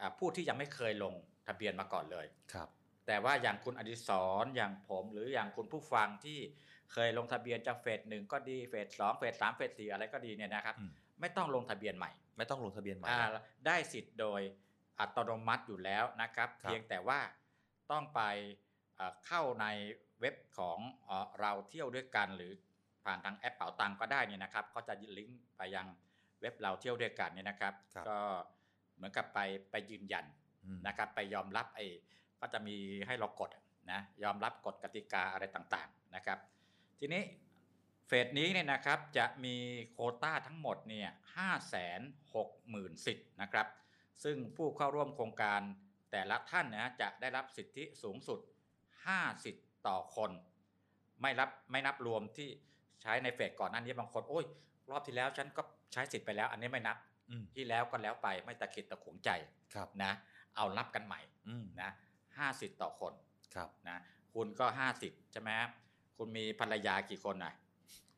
[0.00, 1.14] อ่าผู้ที่ยังไม่เคยลง
[1.46, 2.68] ทะเบียนมาก่อนเลยครับ
[3.06, 4.10] แต่ว่าอย่างคุณอดิศ
[4.42, 6.38] รอย่างผมหรืออย่างคุณผู้ฟังที่
[6.92, 13.28] เคยลงทะเบียนจากเฟสหนึ่งก็ดีเฟสสองเฟสสามเฟสสี่อะไรก็ดีเนี่ยนะครับอืมไม่ต้องลงทะเบียนใหม่ ไม่ต้องลงทะเบียนใหม่อ่า
[13.66, 14.40] ได้สิทธิ์โดย
[15.00, 17.20] อัตโนมัติอยู่แล้วนะครับครับเพียงแต่ว่า
[17.90, 18.20] ต้องไป
[18.96, 19.66] เอ่อเข้าใน
[20.20, 22.52] เว็บของเอ่อเราเที่ยวด้วยกัน หรือ
[23.04, 25.86] ผ่านทางแอปเป๋าตังก็ได้เนี่ยนะครับก็จะลิงก์ไปยัง
[26.40, 28.18] เว็บเราเที่ยวด้วยกันเนี่ยนะครับครับก็
[28.96, 29.38] เหมือนกับไป
[29.70, 30.24] ไปยืนยัน
[30.64, 31.86] อืมนะครับ ไปยอมรับไอ้
[32.40, 32.76] ก็จะมี
[33.06, 33.50] ให้เรากด
[33.92, 36.38] นะยอมรับกฎกติกาอะไรต่างๆนะครับ
[36.98, 37.22] ทีนี้
[38.06, 39.56] เฟสนี้เนี่ยนะครับจะมี
[39.92, 42.00] โควต้าทั้งหมดเนี่ยห้าแสน
[42.34, 43.66] หกหมื่นสิทธิ์นะครับ
[44.24, 45.60] ซึ่งผู้เข้าร่วมโครงการ
[46.12, 48.40] แต่ละท่านนะจะได้รับสิทธิสูงสุด
[48.90, 50.30] 5 สิทธิ์ต่อคน
[51.22, 52.48] ไม่รับไม่นับรวมที่
[53.02, 54.44] ใช้ในเฟสก่อนหน้านี้บางคน โอ้ย
[54.90, 56.96] รอบที่แล้วฉันก็ใช้สิทธิ์ไปแล้ว อันนี้ไม่นับ
[57.30, 59.30] อืมที่แล้วก็แล้วไปไม่ตะขิดตะขวงใจ
[59.74, 60.12] ครับนะ
[60.56, 61.90] เอานับกันใหม่อืมนะ
[62.36, 63.12] ห้าสิทธิ์ต่อคน
[63.54, 63.96] ครับนะ
[64.34, 65.70] คุณก็ห้าสิทธิ์ใช่ไหมครับ
[66.16, 67.54] คุณมีภรรยากี่คนอะ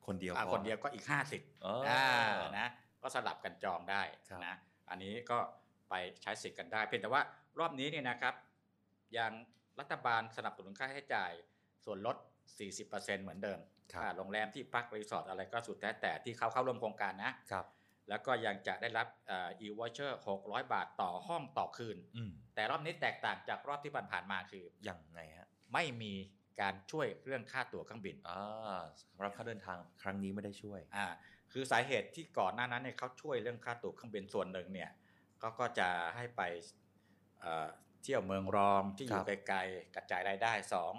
[0.07, 2.01] คนเดียวอะพอคนเดียวก็อีกห้าสิทธิ์อ๋ออ่
[2.59, 2.69] นะ
[3.03, 4.55] ก็สลับกันจองได้ครับนะ
[4.91, 5.39] อันนี้ก็
[5.89, 7.23] ไปใช้สิทธิ์กันได้ เพียงแต่ว่า
[7.59, 8.35] รอบนี้เนี่ยนะครับ
[9.19, 9.33] ยัง
[9.81, 11.33] รัฐบาลสนับสนุนค่าใช้จ่าย
[11.85, 12.17] ส่วนลด
[12.71, 13.59] 40%เหมือนเดิม
[13.93, 17.67] ครับค่าโรงแรมที่พักรีสอร์ทอะไรก็สุดแท้แต่ที่เขาเข้าร่วมโครงการนะครับ
[18.09, 26.13] แล้วก็ยังจะได้รับ e-voucher 600 บาทต่อห้องต่อคืนอืมแต่รอบนี้แตกต่างจากรอบที่ผ่านๆมาคือยังไงฮะไม่มี
[26.61, 31.07] การช่วยเรื่องค่าตั๋วเครื่องบินอ่าสำหรับค่าเดินทางครั้งนี้ไม่ได้ช่วยอ่า
[31.53, 34.91] คือสาเหตุที่ก่อนหน้านั้นเนี่ยเขาช่วยเรื่องค่าตั๋วเครื่องบินส่วนหนึ่งเนี่ย
[35.43, 36.43] ก็ก็จะให้ไป
[37.41, 37.69] เอ่อ
[38.03, 40.93] เที่ยวเมืองรองที่อครัยู่บไกลๆกระจายรายได้สอง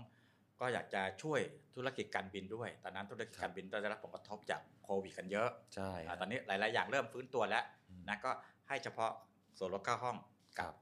[0.60, 1.40] ก็อยากจะช่วย
[1.76, 8.32] ธุรกิจการบินด้วย ตอนนั้นธุรกิจการบินก็ได้รับผลกระทบจากโควิดกันเยอะใช่อ่าตอนนี้หลาย ๆ อย่างเริ่มฟื้นตัวแล้วอืมนะก็
[8.68, 9.12] ให้เฉพาะ
[9.58, 10.18] ส่วนลดค่าห้อง
[10.60, 10.74] ครับ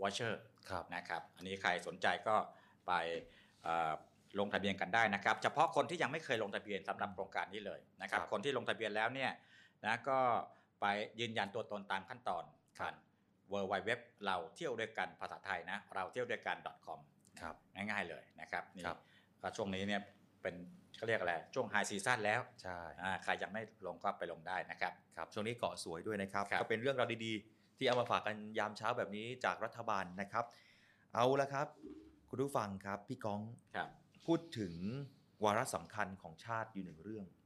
[0.00, 2.36] voucher ครับนะครับ อันนี้ใครสนใจก็
[2.86, 2.92] ไป
[3.62, 3.92] เอ่อ
[4.38, 9.30] ลงทะเบียนกันได้นะครับ เฉพาะคนที่ยังไม่เคยลงทะเบียนสำหรับโครงการนี้เลยนะครับครับ คนที่ลงทะเบียนแล้วเนี่ย
[9.86, 10.18] นะก็
[10.80, 10.86] ไป
[11.20, 12.44] ยืนยันตัวตนตามขั้นตอน
[12.78, 12.94] ครับผ่าน
[13.52, 13.90] w w w
[14.26, 16.98] เราเที่ยวด้วยกันภาษาไทยนะ เราเที่ยวด้วยกัน .com
[17.40, 18.98] ครับง่ายๆเลยนะครับนี่ครับ
[19.42, 20.00] ก็ช่วงนี้เนี่ย
[20.42, 20.54] เป็น
[20.96, 30.44] เขาเรียกอะไรช่วง high season แล้วใช่อ่าใครยังไม่ลงก็ไปลงได้นะครับครับช่วงนี้เกาะสวยด้วยนะครับครับก็เป็นเรื่องราวดีๆ ที่เอามาฝากกันยามเช้าแบบนี้จากรัฐบาลนะครับ
[31.14, 31.66] เอาละครับ
[32.30, 33.40] คุณผู้ฟังครับพี่ก้อง
[33.74, 33.88] ครับ
[34.26, 34.74] พูดถึง
[35.44, 37.45] วาระสำคัญของชาติอยู่หนึ่งเรื่องอ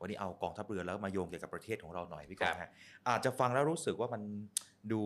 [0.00, 2.70] วันนี้เอากองทัพเรือแล้วมาโยงเกี่ยวกับประเทศของเราหน่อยพี่กองครับฮะ
[3.08, 4.22] อาจจะฟังแล้วรู้สึกว่ามัน
[4.92, 5.02] ดู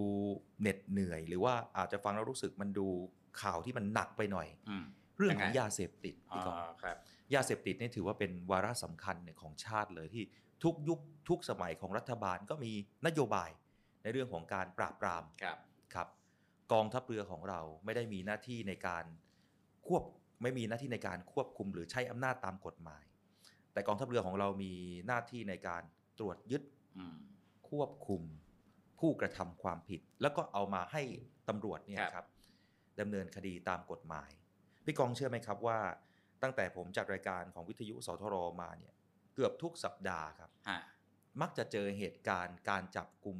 [0.60, 2.86] เหน็ดเหนื่อย หรือว่าอาจจะฟังแล้วรู้สึกมันดู
[3.42, 4.84] ข่าวที่มันหนักไปหน่อยอืม
[5.18, 6.96] เรื่องของยังไงยาเสพติดพี่กองอ่าครับ
[7.34, 10.24] ยาเสพติดนี่ถือว่าเป็นวาระสำคัญเนี่ยของชาติเลยที่
[10.64, 12.72] ทุกยุคทุกสมัยของรัฐบาลก็มี
[13.06, 13.50] นโยบาย
[14.02, 15.58] ในเรื่องของการปราบปรามครับ
[15.94, 16.08] ครับ
[16.72, 19.04] กองทัพเรือของเราไม่ได้มีหน้าที่ในการ
[19.86, 20.02] ควบ
[20.42, 23.02] ไม่มีหน้าที่ในการควบคุมหรือใช้อำนาจตามกฎหมาย
[23.76, 24.72] แต่กองทัพเรือของเรามี
[25.06, 25.82] หน้าที่ในการ
[26.18, 26.62] ตรวจยึด
[26.98, 27.16] อืม
[27.70, 28.22] ควบคุม
[29.00, 31.02] ผู้กระทำความผิด แล้วก็เอามาให้
[31.48, 32.26] ตำรวจเนี่ยครับครับ
[33.00, 34.30] ดำเนินคดีตามกฎหมาย
[34.84, 35.78] พี่กองเชื่อไหมครับว่า
[36.42, 38.94] ตั้งแต่ผมจัดรายการของวิทยุสทรมาเนี่ย
[39.34, 40.78] เกือบทุกสัปดาห์ครับฮะ
[41.40, 43.38] มักจะเจอเหตุการณ์การจับกลุ่ม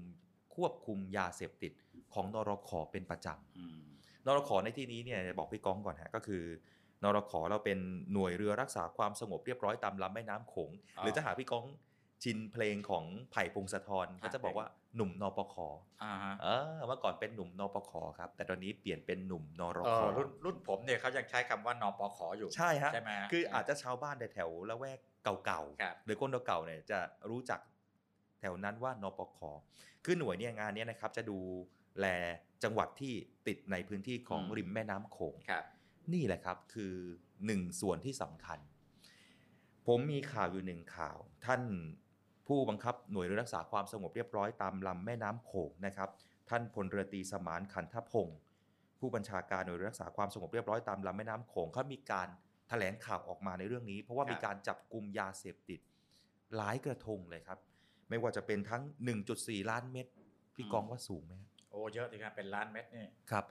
[0.57, 1.73] ควบคุมยาเสพติด
[2.15, 6.43] ของนรขเป็นประจอืมำนรขในที่นี้เนี่ยบอกพี่ก้องก่อนฮะก็คือ
[7.03, 7.79] นรขเราเป็น
[8.13, 11.67] หน่วยเรือรักษาความสงบเรียบร้อยตามลำแม่น้ำโขงอ๋อหรือถ้าหาพี่ก้อง
[12.23, 15.57] ชินเพลงของไผ่พงศธรครัก็บจะบอกว่าหนุ่มนปค
[16.03, 16.47] อ่าฮะเอ
[16.79, 26.99] อเมื่อก่อนเป็นหนุ่มนปคครับ แต่ตอนนี้เปลี่ยนเป็นหนุ่มนรเอขอรุ่นรุ่นผมเนี่ยเขายังใช้คำว่านปขอยู่ใช่ฮะใช่ไหมฮะคืออาจจะชาวบ้านในแถวละแวกเก่าครับๆหรือคนเก่าๆเนี่ยจะ
[27.31, 27.61] รู้จัก
[28.41, 29.39] แถวนั้นว่านปค
[30.05, 31.39] คือหน่วยเนี่ยงานเนี้นะครับจะดู
[32.01, 32.07] แล
[32.65, 33.15] จังหวัดที่
[33.47, 35.65] ติดในพื้นที่ของอืมริมแม่น้ำโขงครับ
[36.15, 36.95] นี่แหละครับคือ
[37.47, 38.59] หนึ่งส่วนที่สำคัญ
[39.87, 41.17] ผมมีข่าวอยู่หนึ่งข่าว
[41.47, 41.63] ท่าน
[42.47, 46.11] ผู้บังคับหน่วยเรือรักษาความสงบเรียบร้อยตามลำแม่น้ำโขงนะครับ
[46.51, 48.39] ท่านพลเรือตรีสมานขันทพงศ์
[48.99, 52.29] ผู้บัญชาการหน่วยเรือรักษาความสงบเรียบร้อยตามลำแม่น้ำโขงเขามีการ
[52.69, 55.81] แถลงข่าวออกมาในเรื่องนี้ เพราะว่าครับมีการจับกลุ่มยาเสพติด
[56.57, 57.59] หลายกระทงเลยครับ
[58.09, 58.83] ไม่ว่าจะเป็นทั้ง
[59.27, 60.07] 1.4 ล้านเม็ด
[60.55, 63.45] พี่กองว่าสูงไหมครับโอ้เยอะทีครับเป็นล้านเม็ดนี่ครับ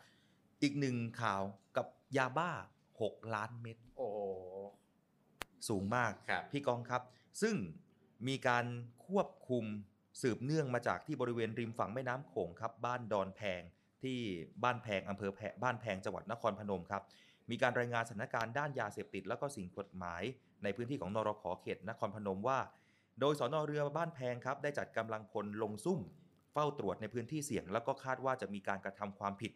[0.61, 1.41] อีกหนึ่งข่าว
[1.77, 1.87] กับ
[2.17, 2.51] ยาบ้า
[2.91, 4.19] 6 ล้านเม็ดโอ้โห
[5.69, 7.01] สูงมากครับพี่กองครับ
[7.41, 7.55] ซึ่ง
[8.27, 8.65] มีการ
[9.07, 9.65] ควบคุม
[10.21, 13.61] สืบเนื่องมาจากที่บริเวณริมฝั่งแม่น้ำโขงครับ บ้านดอนแพง
[14.03, 14.17] ที่
[14.63, 17.03] บ้านแพงอำเภอแพบ้านแพงจังหวัดนครพนมครับ
[17.49, 20.23] มีการรายงานสถานการณ์ด้านยาเสพติด แล้วก็สิ่งกฎหมาย
[20.63, 22.59] ในพื้นที่ของนรขเขตนครพนมว่า
[23.19, 25.99] โดยสอนอเรือบ้านแพงครับ ได้จัดกำลังพลลงซุ่ม
[26.53, 29.51] เฝ้าตรวจในพื้นที่เสี่ยง แล้วก็คาดว่าจะมีการกระทำความผิด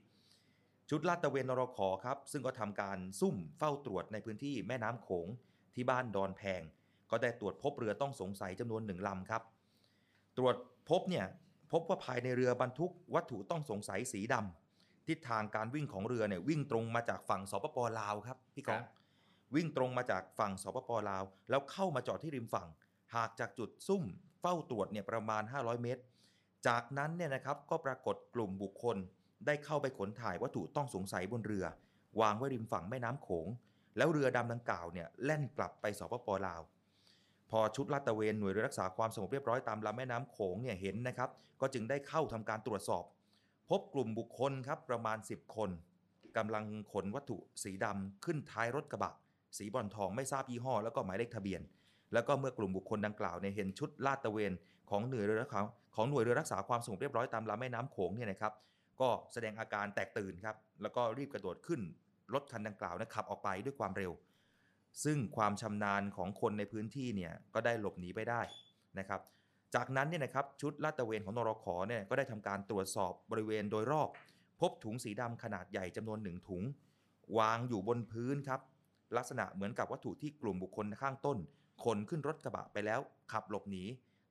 [0.89, 5.28] ชุดลาดตระเวนนรขครับ ซึ่งก็ทำการซุ่มเฝ้าตรวจในพื้นที่แม่น้ำโขง
[5.75, 6.62] ที่บ้านดอนแพง
[7.12, 9.41] ก็ได้ตรวจพบเรือต้องสงสัยจำนวนหนึ่งลำครับ
[10.38, 10.56] ตรวจ
[10.89, 11.25] พบเนี่ย
[11.71, 18.82] พบว่าภายในเรือบรรทุกวัตถุต้องสงสัยสีดำทิศทางการวิ่งของเรือเนี่ยวิ่งตรงมาจากฝั่งสปปลาวครับพี่กอง
[19.56, 22.67] วิ่งตรงมาจากฝั่งสปปลาว แล้วเข้ามาจอดที่ริมฝั่ง
[23.15, 24.04] หากจากจุดซุ่ม
[24.41, 26.02] เฝ้าตรวจเนี่ยประมาณ 500 เมตร
[26.67, 28.97] จากนั้นเนี่ยนะครับก็ปรากฏกลุ่มบุคคล
[29.45, 31.65] ได้เข้าไปขนถ่ายวัตถุต้องสงสัยบนเรือ
[32.21, 33.47] วางไว้ริมฝั่งแม่น้ำโขง
[33.97, 36.62] แล้วเรือดำดังกล่าวเนี่ยแล่นกลับไปสปปลาว
[37.49, 41.30] พอชุดลาดตระเวนหน่วยเรือรักษาความสงบเรียบร้อยตามลำแม่น้ำโขงเนี่ยเห็นนะครับ
[41.62, 43.04] ก็จึงได้เข้าทำการตรวจสอบ
[43.69, 45.69] พบกลุ่มบุคคลครับประมาณ 10 คน
[46.38, 49.13] กำลังขนวัตถุสีดำขึ้นท้ายรถกระบะ
[49.58, 51.62] สีบอลทองไม่ทราบยี่ห้อ แล้วก็หมายเลขทะเบียน
[52.13, 54.52] แล้วก็เมื่อกลุ่มบุคคลดังกล่าวเนี่ยเห็นชุดลาดตระเวน
[54.89, 55.62] ของหน่วยเรือรักษา
[55.95, 58.54] ของหน่วยเรือรักษาความสงบเรียบร้อยตามลำแม่น้ำโขงเนี่ยนะครับ
[59.01, 61.81] ก็แสดงอาการแตกตื่นครับ แล้วก็รีบกระโดดขึ้น
[62.33, 64.12] รถคันดังกล่าวนะขับออกไปด้วยความเร็ว
[65.03, 68.41] ซึ่งความชำนาญของคนในพื้นที่เนี่ยก็ได้หลบหนีไปได้
[68.99, 69.21] นะครับ
[69.75, 74.09] จากนั้นเนี่ยนะครับชุดลาดตระเวนของนรขเนี่ยก็ได้ทำการตรวจสอบบริเวณโดยรอบ
[74.59, 76.63] พบถุงสีดำขนาดใหญ่จำนวนหนึ่งถุง
[77.38, 78.62] วางอยู่บนพื้นครับ
[79.17, 81.38] ลักษณะเหมือนกับวัตถุที่กลุ่มบุคคลข้างต้น
[81.83, 82.99] ขนขึ้นรถกระบะไปแล้ว
[83.31, 83.83] ขับหลบหนี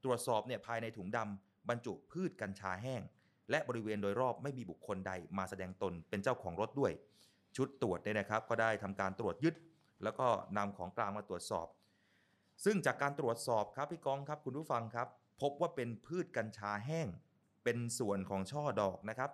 [0.04, 3.02] ตรวจสอบเนี่ยภายในถุงดำบรรจุพืชกัญชาแห้ง
[3.50, 6.92] และบริเวณโดยรอบไม่มีบุคคลใดมาแสดงตนเป็นเจ้าของรถด้วย
[7.56, 9.54] ชุดตรวจเนี่ยนะครับ ก็ได้ทำการตรวจยึด
[10.02, 11.66] แล้วก็นำของกลางมาตรวจสอบ
[12.64, 15.08] ซึ่งจากการตรวจสอบครับพี่กองครับคุณผู้ฟังครับ
[15.40, 17.08] พบว่าเป็นพืชกัญชาแห้ง
[17.64, 19.30] เป็นส่วนของช่อดอกนะครับ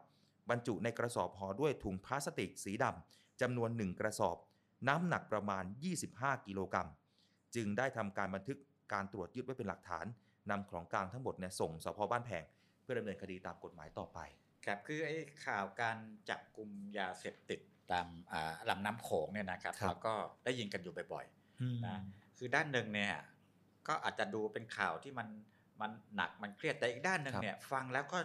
[0.51, 4.37] บรรจุในกระสอบห่อด้วยถุงพลาสติกสีดำจำนวน 1 กระสอบ
[4.89, 5.65] น้ำหนักประมาณ
[6.05, 6.89] 25 กิโลกรัม
[7.55, 8.59] จึงได้ทำการบันทึก
[8.93, 10.07] การตรวจยึดไว้เป็นหลักฐาน
[10.51, 12.45] นำของกลางทั้งหมดเนี่ยส่งสพบ้านแพง
[12.85, 14.19] เพื่อดำเนินคดีตามกฎหมายต่อไป
[14.67, 15.15] ครับคือไอ้
[15.47, 15.97] ข่าวการ
[16.31, 17.61] จับกลุ่มยาเสพติด
[17.93, 21.27] ตามอ่าลำน้ำโขงเนี่ยนะครับครับเราก็ได้ยินกันอยู่บ่อย
[21.61, 21.99] อืมๆนะ
[22.39, 23.15] คือด้านหนึ่งเนี่ย
[23.89, 25.29] ก็อาจจะดูเป็นข่าวที่มัน
[25.81, 28.19] มันหนักมันเครียดแต่อีกด้านหนึ่งครับเนี่ยฟังแล้วก็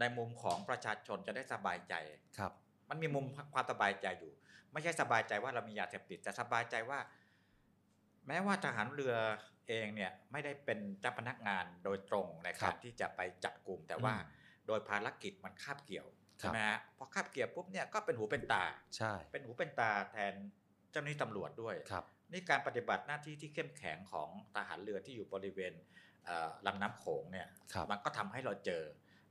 [0.00, 1.94] ในมุมของประชาชนจะได้สบายใจ
[2.38, 2.52] ครับ
[2.88, 4.32] มันมีมุมความสบายใจอยู่
[4.72, 6.98] ไม่ใช่สบายใจว่าเรามียาเสพติดแต่สบายใจว่า
[8.26, 9.14] แม้ว่าทหารเรือ
[9.68, 18.64] เองเนี่ยไม่ได้เป็นเจ้าพนักงานโดยตรงในครัการบที่จะไปจับกลุ่มแต่ว่าอืมโดยภารกิจมันคาบเกี่ยวครัใช่บไหมฮะพอคาบเกี่ยวปุ๊บเนี่ยก็เป็นหูเป็นตา
[18.96, 20.34] ใช่เป็นหูเป็นตาแทน
[20.90, 25.72] เจ้าหน้าที่ตำรวจด้วยครับนี่การปฏิบัติหน้าที่ที่เข้มแข็งของทหารเรือที่อยู่บริเวณ
[26.24, 28.82] เอ่อลำน้ำโขงเนี่ยครับมันก็ทำให้เราเจอ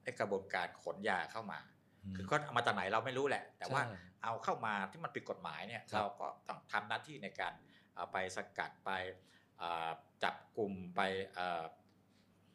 [0.03, 1.59] ไอ้กระบวนการขนยาเข้ามา
[2.03, 7.53] อืมคือเขาเอามาจากไหนเราไม่รู้แหละ แต่ว่าใช่เอาเข้ามาที่มันผิดกฎหมายเนี่ยครับเราก็ต้องทำหน้าที่ในการ
[7.95, 8.91] เอาไปสกัดไป
[9.57, 9.89] เอ่อ
[10.23, 11.01] จับกลุ่มไป
[11.33, 11.63] เอ่อ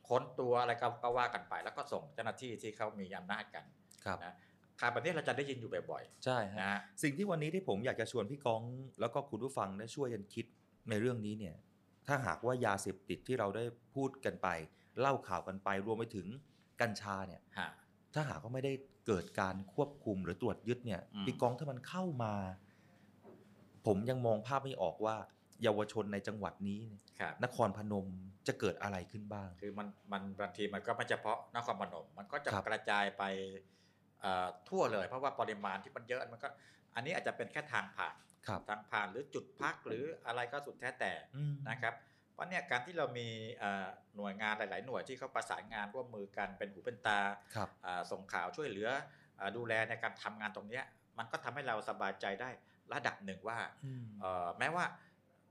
[0.08, 3.64] ค้นตัวอะไรก็ก็ว่ากันไป แล้วก็ส่งเจ้าหน้าที่ที่เขามีอำนาจกัน
[4.04, 4.34] ครับนะ
[4.80, 8.62] ข่าวแบบนี้เราจะได้ยินอยู่บ่อยใช่ๆฮะนะฮะสิ่งที่วันนี้ที่ผมอยากจะชวนพี่กอง
[9.00, 10.46] แล้วก็คุณผู้ฟังได้ช่วยกันคิด
[10.88, 11.56] ในเรื่องนี้เนี่ย
[12.06, 14.48] ถ้าหากว่ายาเสพติดที่เราได้พูดกันไป
[15.00, 16.26] เล่าข่าวกันไป รวมไปถึง
[16.80, 17.68] กัญชาเนี่ยฮะ
[18.14, 18.72] ถ้าหากว่าไม่ได้
[19.06, 22.34] เกิดการควบคุมหรือตรวจยึดเนี่ยอืมพี่กองถ้ามันเข้ามา
[23.86, 25.16] ผมยังมองภาพไม่ออกว่า
[25.62, 28.06] เยาวชนในจังหวัดนี้เนี่ยครับนครพนม
[28.48, 33.22] จะเกิดอะไรขึ้นบ้าง คือมันมันบางทีมันก็ไม่เฉพาะนครพนม มันก็จะครับกระจายไป
[34.20, 36.48] เอ่อทั่วเลย เพราะว่าปริมาณที่มันเยอะมันก็
[36.94, 41.94] อันนี้อาจจะเป็นแค่ทางผ่านครับทางผ่านหรือจุดพักหรืออะไรก็สุดแท้แต่อืมนะครับ
[42.32, 47.20] เพราะเนี่ยการที่เรามีเอ่อหน่วยงานหลาย ๆ หน่วยที่เขาประสานงานร่วมมือกันเป็นหูเป็นตา
[47.54, 48.88] ครับอ่าส่งข่าวช่วยเหลือ
[49.38, 50.84] อาดูแลในการทำงานตรงเนี้ย
[51.18, 52.50] มันก็ทำให้เราสบายใจได้
[52.92, 54.84] ระดับหนึ่งว่าอืมเอ่อแม้ว่า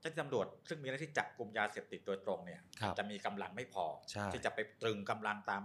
[0.01, 5.61] เจ้าหน้าที่ตำรวจซึ่งมีหน้าที่จับกลุ่มยาเสพติดโดยตรงเนี่ยครับจะมีกำลังไม่พอใช่ที่จะไปตรึงกำลังตาม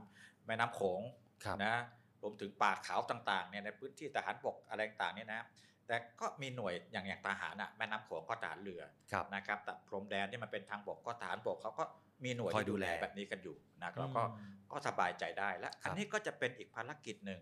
[0.46, 1.01] แม่น้ำโขง
[1.44, 1.75] ครับนะ
[2.22, 5.42] รวมถึงป่าเขาต่างๆเนี่ยในพื้นที่ทหารบกอะไรต่างๆเนี่ยนะ
[5.87, 11.85] แต่ก็มีหน่วยอย่างอย่างทหารอะแม่น้ำโขงก็ทหารเรือครับนะครับแต่พรมแดนที่มันเป็นทางบกก็ทหารบกเขาก็
[12.25, 17.40] มีหน่วยคอยที่ดูดูแลแลแบบนี้กันอยู่นะแล้วก็อืมก็สบายใจได้และครับอันนี้ก็จะเป็นอีกภารกิจหนึ่ง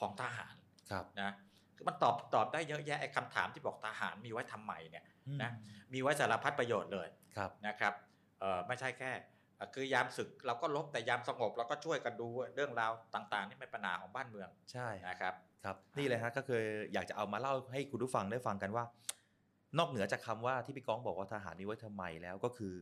[0.00, 0.54] ของทหาร
[0.90, 1.51] ครับนะคือ
[1.88, 5.50] มันตอบตอบได้เยอะแยะไอ้คำถามที่บอกทหารมีไว้ทำไมเนี่ยอืมนะ
[5.92, 7.94] มีไว้สารพัดประโยชน์เลยครับนะครับ
[8.40, 9.10] เอ่อไม่ใช่แค่
[9.56, 18.84] เอ่อคือยามศึกเราก็ลบแต่ยามสงบเราก็ช่วยกันดูเรื่องราวต่างๆที่เป็นปัญหาของบ้านเมืองใช่นะครับครับนี่เลยฮะก็คืออยากจะเอามาเล่าให้คุณผู้ฟังได้ฟังกันว่า
[19.78, 22.72] นอกเหนือจากคำว่าที่พี่ก้องบอกว่าทหารมีไว้ทำไมแล้วก็คือ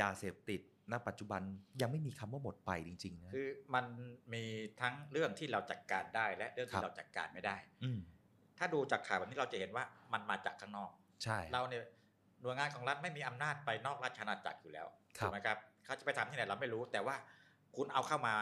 [0.00, 0.60] ยาเสพติด
[0.92, 1.42] ณปัจจุบัน
[1.80, 3.86] ยังไม่มีคำว่าหมดไปจริงๆนะคือมัน
[4.32, 4.44] มี
[4.80, 7.98] ทั้งเรื่องที่เราจัดการได้และเรื่องครัที่บเราจัดการไม่ได้อืม
[8.58, 10.90] ถ้าดูจากข่าวแบบนี้เราจะเห็นว่ามันมาจากข้างนอก
[11.24, 11.82] ใช่เราเนี่ย
[12.42, 14.86] หน่วยงานของรัฐไม่มีอำนาจไปนอกราชอาณาจักรอยู่แล้ว
[15.18, 17.16] ครับถูกไหมครับเขาจะไปทำที่ไหนเราไม่รู้ แต่ว่า
[17.76, 18.34] คุณเอาเข้ามา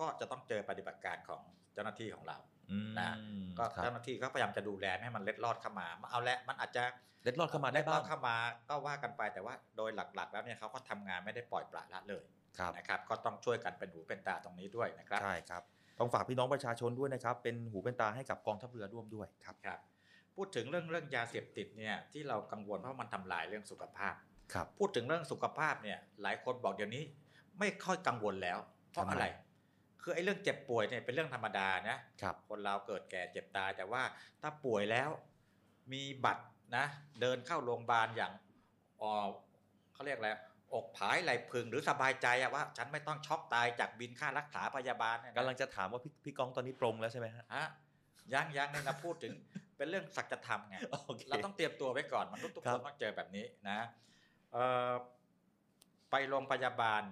[0.00, 1.42] ก็จะต้องเจอปฏิบัติการของ
[1.74, 2.36] เจ้าหน้าที่ของเรา
[2.70, 3.16] อืมนะ
[3.58, 6.82] ก็ครับเจ้าหน้าที่เขาพยายามจะดูแลไม่ให้มันเล็ดลอดเข้ามาเอาละมันอาจจะ
[7.24, 8.36] เล็ดลอดเข้ามาได้เล็ดลบ้าองดเข้ามา
[8.68, 12.24] ก็ว่ากันไปแต่ว่าโดยหลักๆ แล้วเนี่ยเขาก็ทำงานไม่ได้ปล่อยปละละเลย
[12.58, 15.62] ครับนะครับ ก็ต้องช่วยกันเป็นหูเป็นตาตรงนี้ด้วยนะครับใช่ครับ
[15.98, 19.78] ต้องฝากพี่น้องประชาชนด้วยนะครับ เป็นหูเป็นตาให้กับกองทัพเรือร่วมด้วยครับครับ
[20.36, 24.14] พูดถึงเรื่องเรื่องยาเสพติดเนี่ยที่เรากังวลเพราะมันทำลายเรื่องสุขภาพ
[24.52, 27.02] ครับพูดถึงเรื่องสุขภาพเนี่ยหลายคนบอกเดี๋ยวนี้
[27.58, 28.58] ไม่ค่อยกังวลแล้ว
[28.90, 29.26] เพราะทำไมอะไร
[30.02, 34.02] คือไอ้เรื่องเจ็บป่วยเนี่ยเป็นเรื่องธรรมดานะครับคนเราเกิดแก่เจ็บตายแต่ว่า
[34.40, 35.10] ถ้าป่วยแล้ว
[35.92, 36.44] มีบัตร
[36.76, 36.84] นะ
[37.20, 38.32] เดินเข้าโรงพยาบาลอย่าง
[38.98, 39.26] เอ่อ
[39.92, 40.30] เขาเรียกอะไร
[40.72, 47.66] อกผายไหลพึงหรือสบายใจอะว่า ฉันไม่ต้องช็อกตายจากบินค่ารักษาพยาบาลเนี่ยนะกำลังจะถามว่าพี่พี่ก้องตอนนี้ปรงแล้วใช่ไหมฮะฮะ
[48.34, 49.32] ยังยังเนี่ยนะพูดถึง
[49.76, 53.78] เป็นเรื่องสัจธรรมไงโอเคเราต้องเตรียมตัวไว้ก่อนมนุษย์ทุกครัคบนต้องเจอแบบนี้นะ
[54.52, 54.92] เอ่อ
[56.10, 57.02] ไปโรงพยาบาล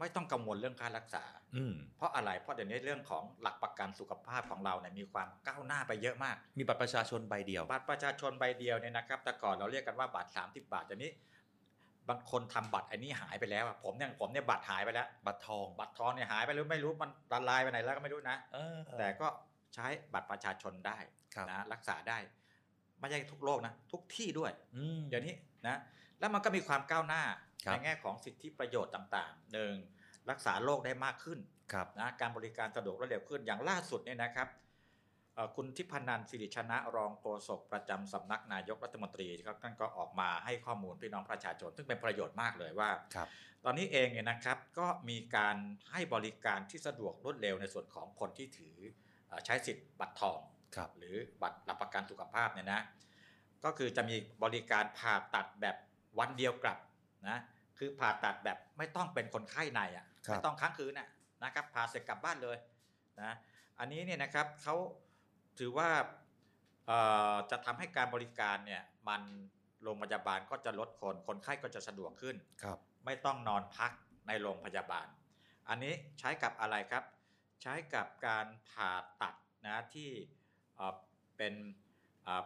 [0.00, 1.24] ไม่ต้องกังวลเรื่องค่ารักษา
[1.56, 11.10] อืมเพราะอะไรเพราะเดี๋ยวนี้เรื่องของหลักประกันสุขภาพของเราเนี่ยมีความก้าวหน้าไปเยอะมาก มีบัตรประชาชนใบเดียว บัตรประชาชนใบเดียวเนี่ยนะครับ แต่ก่อนเราเรียกกันว่าบัตร30บาทเดี๋ยวนี้
[12.08, 19.28] บางคนทำบัตรอันนี้หายไปแล้วอะผมเนี่ยผมเนี่ยบัตรหายไปแล้ว บัตรทองบัตรทองเนี่ยหายไปหรือไม่รู้มันละลายไปไหนแล้วก็ไม่รู้นะเออแต่ก็
[19.74, 20.98] ใช้บัตรประชาชนได้
[21.34, 22.18] ครับนะรักษาได้
[23.00, 25.34] ไม่ใช่ทุกโรคนะทุกที่ด้วยอืมเดี๋ยวนี้
[25.66, 25.76] นะ
[26.18, 27.22] แล้วมันก็มีความก้าวหน้า
[27.64, 29.74] ครับในแง่ของสิทธิประโยชน์ต่างๆหนึ่ง
[30.30, 31.38] รักษาโรคได้มากขึ้น
[31.72, 34.71] ครับนะการบริการสะดวกรวดเร็วขึ้นอย่างล่าสุดเนี่ยนะครับเอ่อ
[35.56, 43.28] คุณทิพนันท์สิริชนะรองโฆษกประจำสำนักนายกรัฐมนตรีครับท่านก็ออกมาให้ข้อมูลพี่น้องประชาชน ซึ่งเป็นประโยชน์มากเลยว่าครับ
[43.64, 45.56] ตอนนี้เองเนี่ยนะครับก็มีการ
[45.90, 48.76] ให้บริการที่สะดวกรวดเร็วในส่วนของคนที่ถือ
[49.26, 50.40] เอ่อใช้สิทธิ์บัตรทอง
[50.76, 52.80] ครับหรือบัตรหลักประกันสุขภาพเนี่ยนะ
[53.64, 55.76] ก็คือจะมีบริการผ่าตัดแบบ
[56.18, 56.78] วันเดียวกลับ
[57.28, 57.38] นะ
[57.78, 61.08] คือผ่าตัดแบบไม่ต้องเป็นคนไข้ในอะครับไม่ต้องค้างคืนน่ะ
[61.44, 62.56] นะครับผ่าเสร็จกลับบ้านเลย
[63.22, 63.32] นะ
[63.78, 64.74] อันนี้เนี่ยนะครับเขา
[65.62, 65.90] ถือว่า
[66.86, 66.98] เอ่
[67.32, 69.22] อจะทำให้การบริการเนี่ยมัน
[69.82, 73.90] โรงพยาบาลก็จะลดคนคนไข้ก็จะสะดวกขึ้นครับ ไม่ต้องนอนพัก
[74.26, 75.06] ในโรงพยาบาล
[75.68, 77.04] อันนี้ใช้กับอะไรครับ
[77.62, 79.34] ใช้กับการผ่าตัด
[79.66, 80.10] นะที่
[80.74, 80.94] เอ่อ
[81.36, 81.54] เป็น
[82.22, 82.44] เอ่อ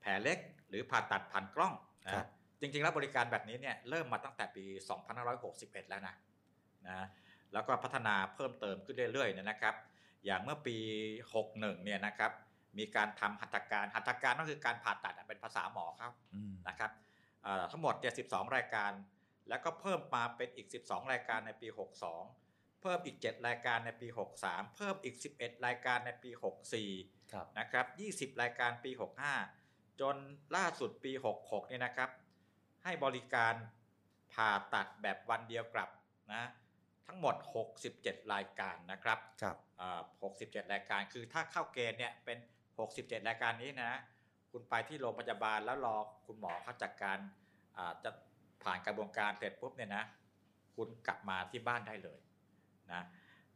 [0.00, 1.74] แผลเล็กหรือผ่าตัดผ่านกล้อง
[2.12, 2.26] ครันะบ
[2.60, 4.64] จริงๆ แล้วบริการแบบนี้เนี่ยเริ่มมาตั้งแต่ปี
[5.28, 6.14] 2561 แล้วนะ
[6.88, 7.06] นะ
[7.52, 9.74] แล้วก็พัฒนาเพิ่มเติมขึ้นเรื่อยๆเนยนะครับ
[10.24, 10.76] อย่างเมื่อปี
[11.30, 12.32] 61เนี่ยนะครับ
[12.78, 16.90] มีการทำหัตถการหัตถการก็คือการผ่าตัดอะเป็นภาษาหมอครับอืมนะครับ
[17.42, 18.92] เอ่อทั้งหมด72 รายการ
[19.48, 21.68] แล้วก็เพิ่มมาเป็นอีก 12 รายการในปี
[22.24, 24.08] 62 เพิ่มอีก 7 รายการในปี
[24.42, 26.30] 63 เพิ่มอีก 11 รายการในปี
[26.82, 27.86] 64ครับนะครับ
[28.34, 28.90] 20 รายการปี
[29.46, 30.16] 65 จน
[30.56, 32.10] ล่าสุดปี 66เนี่ยนะครับ
[32.84, 33.54] ให้บริการ
[34.32, 35.90] ผ่าตัดแบบวันเดียวกลับ
[36.32, 36.42] นะ
[37.06, 37.34] ทั้งหมด
[37.84, 40.00] 67 รายการนะครับครับอ่า
[40.36, 42.38] 67 รายการ คือถ้าเข้าเกณฑ์เนี่ยเป็น
[42.82, 43.92] 67 รายการนี้นะ
[44.50, 47.18] คุณไปที่โรงพยาบาลแล้วรอคุณหมอเขาจัดการ
[47.76, 48.10] อ่าจะ
[48.62, 50.04] ผ่านกระบวนการเสร็จปุ๊บเนี่ยนะ
[50.76, 52.18] คุณกลับมาที่บ้านได้เลย
[52.92, 53.02] นะ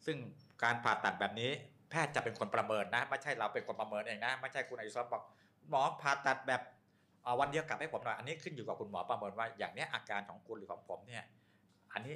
[0.04, 0.16] ซึ่ง
[0.62, 1.50] การผ่าตัดแบบนี้
[1.90, 5.22] แพทย์จะเป็นคนประเมินนะ ไม่ใช่เราเป็นคนประเมินเองนะ ไม่ใช่คุณอายุซอฟบอก
[5.70, 6.62] หมอผ่าตัดแบบ
[7.22, 11.24] เอ่อวันเดียวกลับให้ผมหน่อย อันนี้ขึ้นอยู่กับคุณหมอประเมินว่าอย่างเนี้ยอาการของคุณหรือของผมเนี่ย
[11.92, 12.14] อันนี้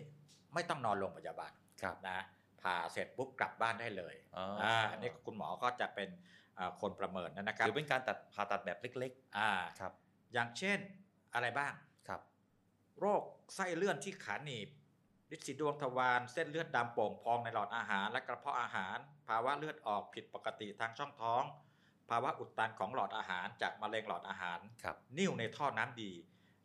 [0.55, 1.53] ไม่ต้องนอนโรงพยาบาล
[1.83, 2.19] ครับนะ
[2.63, 6.09] ผ่าเสร็จปุ๊บกลับบ้านได้เลยอ๋ออ่าอันนี้คุณหมอก็จะเป็น
[6.59, 9.93] อ่าคนประเมินนะครับหรือเป็นการตัดผ่าตัดแบบเล็กอ่าๆครับ
[10.33, 10.79] อย่างเช่น
[11.35, 11.73] อะไรบ้าง
[12.09, 12.21] ครับ
[13.01, 13.23] โรค
[13.55, 14.69] ไส้เลื่อนที่ขาหนีบ
[15.35, 18.97] ฤทธิ์สีดวงทวารเส้นเลือดดำโป่งพองในหลอดอาหาร และกระเพาะอาหาร
[19.29, 21.43] ภาวะเลือดออกผิดปกติทางช่องท้อง
[22.11, 26.13] ภาวะอุดตันของหลอดอาหารจากมะเร็งหลอดอาหารครับนิ่วในท่อน้ำดี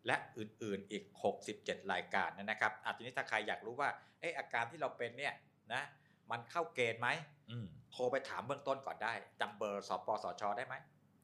[0.08, 1.04] และอื่นๆอีก
[1.48, 3.90] 67 รายการเนยนะครับอาทีนี้ถ้าใครอยากรู้ว่า
[4.20, 5.34] เอออาการที่เราเป็นเนี่ย
[5.74, 5.84] นะ
[6.32, 7.10] มันเข้าเกณฑ์ไหม
[7.52, 10.76] อืมโทรไปถามเบื้องต้นก่อนได้จำเบอร์สปสชได้ไหม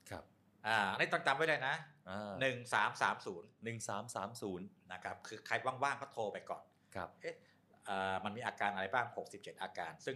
[0.09, 0.23] ครับ
[0.67, 1.75] อ่าอันนี้ต้องจำไว้เลยนะ
[2.09, 5.53] อ่าหนึ่งสามสามศูนย์หนึ่งสามสามศูนย์นะครับคือใคร
[5.83, 6.63] ว่างๆก็โทรไปก่อน
[6.95, 7.35] ครับเอ๊ะ
[7.85, 9.05] เอ่อมันมีอาการอะไรบ้าง
[9.35, 10.15] 67 อาการ ซึ่ง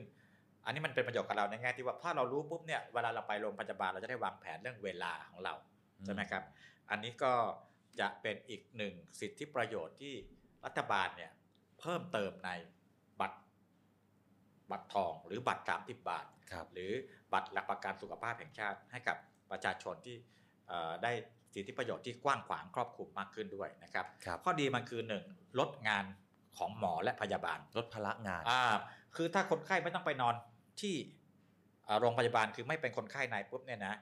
[0.65, 5.53] อันนี้มันเป็นประโยชน์กับเราในแง่ที่ว่าถ้าเรารู้ปุ๊บเนี่ยเวลาเราไปโรงพยาบาลเราจะได้วางแผนเรื่องเวลาของเรา
[5.99, 6.43] อืมใช่ไหมครับ
[6.89, 7.33] อันนี้ก็
[7.99, 10.13] จะเป็นอีกหนึ่งสิทธิประโยชน์ที่
[10.65, 11.31] รัฐบาลเนี่ย
[11.79, 12.49] เพิ่มเติมใน
[13.21, 13.37] บัตร
[14.71, 16.91] บัตรทองหรือบัตรสามสิบบาทครับหรือ
[17.33, 19.17] บัตรหลักประกันสุขภาพแห่งชาติให้กับ
[19.51, 20.15] ประชาชนที่
[20.67, 21.11] เอ่อได้
[21.53, 25.23] สิทธิประโยชน์ที่กว้างขวางครอบคลุมมากขึ้นด้วยนะครับครับข้อดีมันคือหนึ่ง
[25.59, 26.05] ลดงาน
[26.57, 28.63] ของหมอและพยาบาล ลดภาระงานอ่า
[29.15, 30.35] คือถ้าคนไข้ไม่ต้องไปนอน
[30.81, 30.95] ที่
[31.85, 33.95] เอ่อโรงพยาบาลคือไม่เป็นคนไข้ในปุ๊บเนี่ยนะ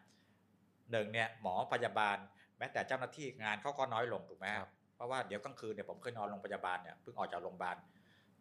[0.92, 7.76] หนึ่งเนี่ยหมอพยาบาลแม้แต่เจ้าหน้าที่งานเขาก็น้อยลงถูกไหมครับเพราะว่าเดี๋ยวกลางคืนเนี่ยผมเคยนอนโรงพยาบาลเนี่ยเพิ่งออกจากโรงพยาบาล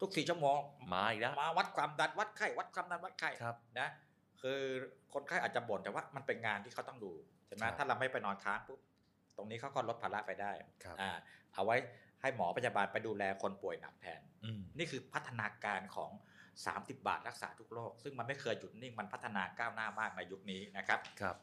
[0.00, 0.58] ทุกสี่ชั่วโมง
[0.94, 3.88] มาอีกแล้วมาวัดความดันวัดไข้วัดความดันวัดไข้ครับนะ
[4.42, 4.60] คือ
[5.14, 7.12] คนไข้อาจจะบ่นแต่ว่ามันเป็นงานที่เขาต้องดู
[7.46, 8.80] ใช่ไหมครับถ้าเราไม่ไปนอนค้างปุ๊บ
[9.36, 10.52] ตรงนี้เขาก็ลดภาระไปได้
[10.84, 11.10] ครับอ่า
[11.54, 11.76] เอาไว้
[12.20, 16.10] ให้หมอพยาบาลไปดูแลคนป่วยหนักแทนอืมนี่คือพัฒนาการของ
[16.58, 21.36] 30 บาทรักษาทุกโรคซึ่งมันไม่เคยหยุดนิ่งมันพัฒนาก้าวหน้ามากในยุคนี้นะครับครับ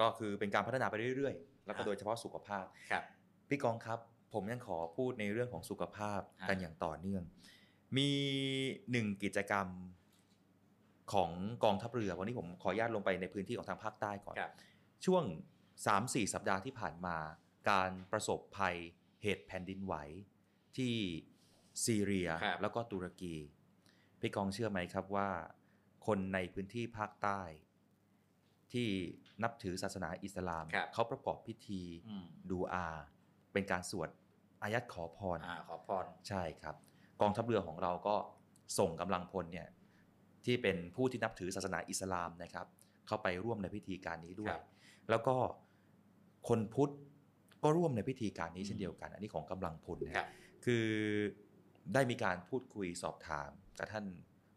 [0.00, 3.04] ก็คือเป็นการพัฒนาไปเรื่อยๆ แล้วก็อ่าโดยเฉพาะสุขภาพครับ
[3.48, 3.98] พี่กองครับ
[4.34, 7.22] ผมยังขอพูดในเรื่องของสุขภาพอ่ากันอย่างต่อเนื่อง
[7.96, 8.10] มี
[8.90, 9.68] หนึ่งกิจกรรม
[11.12, 11.30] ของ
[11.64, 14.52] กองทัพเรือ วันนี้ผมขออนุญาตลงไปในพื้นที่ของทางภาคใต้ก่อนครับ
[15.04, 15.24] ช่วง
[15.78, 17.16] 3-4 สัปดาห์ที่ผ่านมา
[17.70, 18.76] การประสบภัย
[19.22, 19.94] เหตุแผ่นดินไหว
[20.76, 20.94] ที่
[21.84, 23.34] ซีเรียครับแล้วก็ตุรกี
[24.20, 25.28] พี่กองเชื่อไหมครับว่า
[26.06, 27.40] คนในพื้นที่ภาคใต้
[28.72, 28.88] ที่
[29.42, 32.86] นับถือศาสนาอิสลามครับเขาประกอบพิธีอืมดูอา
[33.52, 34.08] เป็นการสวด
[34.62, 36.76] อายัดขอพรอ่าขอพรใช่ครับ
[37.20, 38.16] กองทัพเรือของเราก็
[38.78, 39.68] ส่งกำลังพลเนี่ย
[40.44, 42.66] ที่เป็นผู้ที่นับถือศาสนาอิสลามนะครับ
[43.06, 44.62] เข้าไปร่วมในพิธีการนี้ด้วคยรับ
[45.10, 45.36] แล้วก็
[46.48, 46.92] คนพุทธ
[47.62, 50.26] ก็ร่วมในพิธีการนี้เช่นเดียวกัน อันนี้ของกำลังพลนะครับ
[50.64, 50.86] คือ
[51.94, 54.04] ได้มีการพูดคุยสอบถามกับท่าน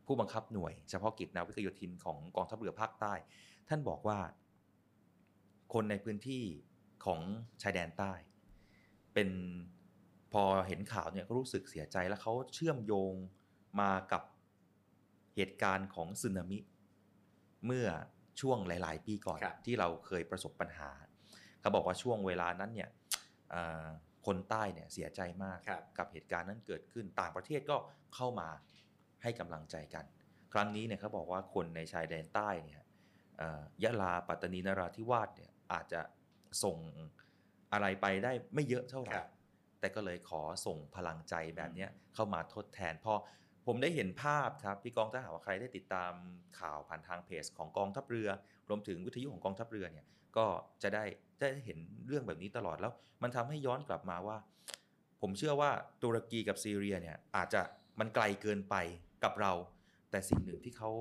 [0.05, 3.14] ผู้บังคับหน่วยเฉพาะกิจนาวิกโยธินของกองทัพเรือภาคใต้
[3.72, 4.19] ท่านบอกว่า
[5.74, 6.43] คนในพื้นที่
[7.05, 7.22] ของ
[7.61, 8.13] ชายแดนใต้
[9.13, 9.30] เป็น
[10.34, 13.13] พอเห็นข่าวเนี่ยก็รู้สึกเสียใจแล้วเขาเชื่อมโยง
[13.82, 14.24] มากับ
[15.36, 16.59] เหตุการณ์ของสึนามิ
[17.65, 17.88] เมื่อ
[18.41, 20.89] ช่วงหลาย ๆ ปีก่อนครับที่เราเคยประสบปัญหา
[21.61, 22.89] เขาบอกว่าช่วงเวลานั้นเนี่ย
[23.53, 23.88] อ่า
[24.26, 27.78] คนใต้เนี่ยเสียใจมากครับกับเหตุการณ์นั้นเกิดขึ้นต่างประเทศก็
[28.15, 28.49] เข้ามา
[29.24, 30.05] ให้กำลังใจกัน
[30.53, 32.90] ครั้งนี้เนี่ยเขาบอกว่าคนในชายแดนใต้เนี่ยเอ่อ
[33.83, 36.01] ยะลาปัตตานีนราธิวาสเนี่ยอาจจะ
[36.63, 36.77] ส่ง
[37.73, 39.27] อะไรไปได้ไม่เยอะเท่าไหร่ครับ
[39.79, 43.13] แต่ก็เลยขอส่งพลังใจแบบเนี้ยเข้ามาทดแทนพอ
[43.65, 46.11] ผมได้เห็นภาพครับพี่กองถ้าหากว่าใครได้ติดตาม
[46.59, 48.29] ข่าวผ่านทางเพจของกองทัพเรือ
[48.69, 50.05] รวมถึงวิทยุของกองทัพเรือเนี่ย
[50.37, 50.45] ก็
[50.83, 51.03] จะได้
[51.39, 51.77] ได้เห็น
[52.07, 54.37] เรื่องแบบนี้ตลอดแล้ว มันทำให้ย้อนกลับมาว่า
[55.21, 55.71] ผมเชื่อว่า
[56.03, 57.61] ตุรกีกับซีเรียเนี่ยอาจจะ
[57.99, 58.75] มันไกลเกินไป
[59.23, 59.53] กับเรา
[60.11, 60.91] แต่สิ่งหนึ่งที่เขา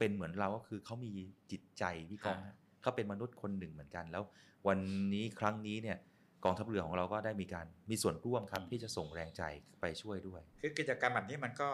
[0.00, 1.12] เป็นเหมือนเราก็คือเขามี
[1.50, 4.24] จิตใจพี่กองฮะเขาเป็นมนุษย์คนหนึ่งเหมือนกัน แล้ว
[4.68, 4.78] วัน
[5.14, 5.98] นี้ครั้งนี้เนี่ย
[6.44, 9.42] กองทัพเรือของเราก็ได้มีการมีส่วนร่วมครับที่จะส่งแรงใจ
[9.80, 11.70] ไปช่วยด้วย คือกิจกรรมแบบนี้มันก็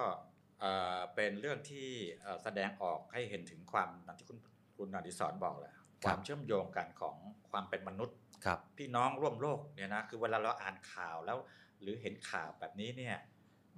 [0.61, 1.89] เอ่อเป็นเรื่องที่
[2.23, 4.39] เอ่อแสดงออกให้เห็นถึงความอย่างที่คุณ
[4.77, 5.75] คุณอดิศรบอกแหละ
[6.05, 7.17] คครับวามเชื่อมโยงกันของ
[7.51, 11.39] ความเป็นมนุษย์ครับพี่น้องร่วมโลกเนี่ยนะคือเวลาเราอ่านข่าวแล้ว
[11.81, 13.17] หรือเห็นข่าวแบบนี้เนี่ย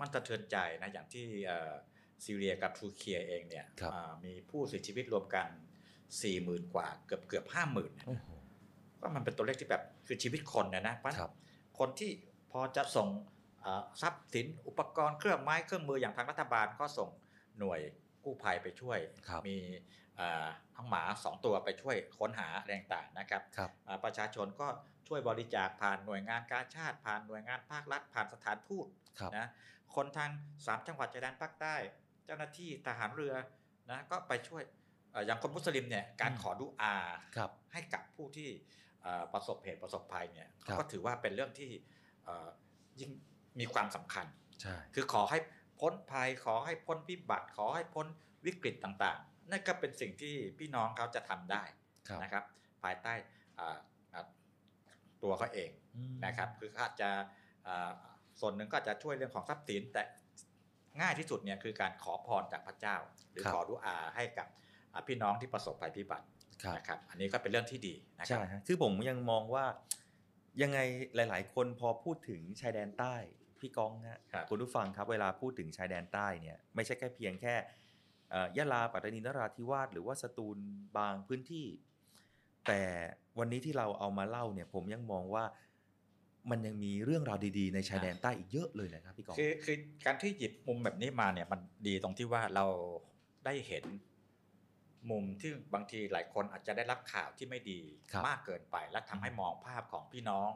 [0.00, 1.72] มันสะเทือนใจนะอย่างที่เอ่อ
[2.24, 5.48] ซีเรียกับทูเคียเองเนี่ยครับอ่ามีผู้เสียชีวิตรวมกัน
[5.90, 8.28] 4ี่หมื่นกว่าเกือบเกือบห้าหมื่นโอ้โห
[9.00, 11.32] ก็มันเป็นตัวเลขที่แบบคือชีวิตคนเนี่ยนะเพราะครับ
[11.78, 12.10] คนที่
[12.52, 13.08] พอจะส่ง
[13.60, 17.08] เอ่อทรัพย์สินอุปกรณ์เครื่องไม้เครื่องมืออย่างทางรัฐบาลก็ส่ง
[17.58, 17.80] หน่วย
[18.24, 18.98] กู้ภัยไปช่วย
[19.28, 19.56] ครับมี
[20.16, 20.46] เอ่อ
[20.76, 24.68] ทั้งหมาสองตัวไปช่วยค้นหาแรงต่างๆนะครับครับอ่าประชาชนก็
[25.08, 28.86] ช่วยบริจาคผ่านหน่วยงานกาชาติ ผ่านหน่วยงานภาครัฐ ผ่านสถานทูต
[29.18, 29.46] ครับนะ
[29.94, 30.30] คนทาง
[30.66, 31.76] สามจังหวัดชายแดนภาคใต้
[32.28, 33.34] เจ้าหน้าที่ทหารเรือ
[33.90, 34.62] นะก็ไปช่วย
[35.12, 36.94] เอ่ออย่างคนมุสลิมเนี่ยการอืมขอดุอา
[37.36, 38.48] ครับให้กับผู้ที่
[39.02, 41.70] เอ่อประสบเหตุประสบภัยเนี่ยครับก็ถือว่าเป็นเรื่องที่
[42.24, 42.48] เอ่อ
[43.00, 43.10] ยิ่ง
[43.60, 44.26] มีความสำคัญ
[44.60, 45.38] ใช่คือขอให้
[45.80, 48.06] พ้นภัยขอให้พ้นวิบัติ ขอให้พ้น
[48.46, 51.62] วิกฤตต่างๆ นั่นก็เป็นสิ่งที่พี่น้องเขาจะทำได้
[52.08, 52.44] ครับนะครับ
[52.82, 53.14] ภายใต้
[53.58, 53.78] อ่า
[54.14, 54.26] อ่า
[55.22, 57.10] ตัวเขาเองอืมนะครับ คืออาจจะ
[57.66, 57.92] อ่า
[58.40, 60.02] ส่วนหนึ่งก็อาจจะช่วยเรื่องของทรัพย์สินแต่
[61.00, 62.96] ง่ายที่สุดเนี่ยคือการขอพรจากพระเจ้า
[63.32, 64.48] หรือครับขอดุอาให้กับ
[64.92, 66.26] อ่าพี่น้องที่ประสบภัยพิบัติ
[66.62, 69.64] ครับนะครับอันนี้ก็เป็นเรื่องที่ดีนะครัใช่ฮะคือผมยังมองว่า
[70.62, 70.78] ยังไง
[71.14, 73.14] หลาย ๆ คนพอพูดถึงชายแดนใต้
[73.60, 77.54] พี่ก้องฮะครับคุณผู้ฟังครับเวลาพูดถึงชายแดนใต้เนี่ยไม่ใช่แค่เพียงแค่
[78.30, 80.58] เอ่อยะลาปัตตานีนราธิวาสหรือว่าสตูล
[80.98, 81.66] บางพื้นที่
[82.66, 82.82] แต่
[83.38, 85.44] วันนี้ที่เราเอามาเล่าเนี่ยผมยังมองว่า
[86.50, 89.76] มันยังมีเรื่องราวดีๆ ในชายแดนใต้อีกเยอะเลยนะครับพี่กองคือคือ
[90.06, 92.66] การที่หยิบมุมแบบนี้มาเนี่ยมันดีตรงที่ว่าเรา
[93.44, 93.84] ได้เห็น
[95.10, 97.80] มุมที่บางทีหลายคนอาจจะได้รับข่าวที่ไม่ดี
[98.12, 100.50] ครับมากเกินไป และทำให้มองภาพของพี่น้อง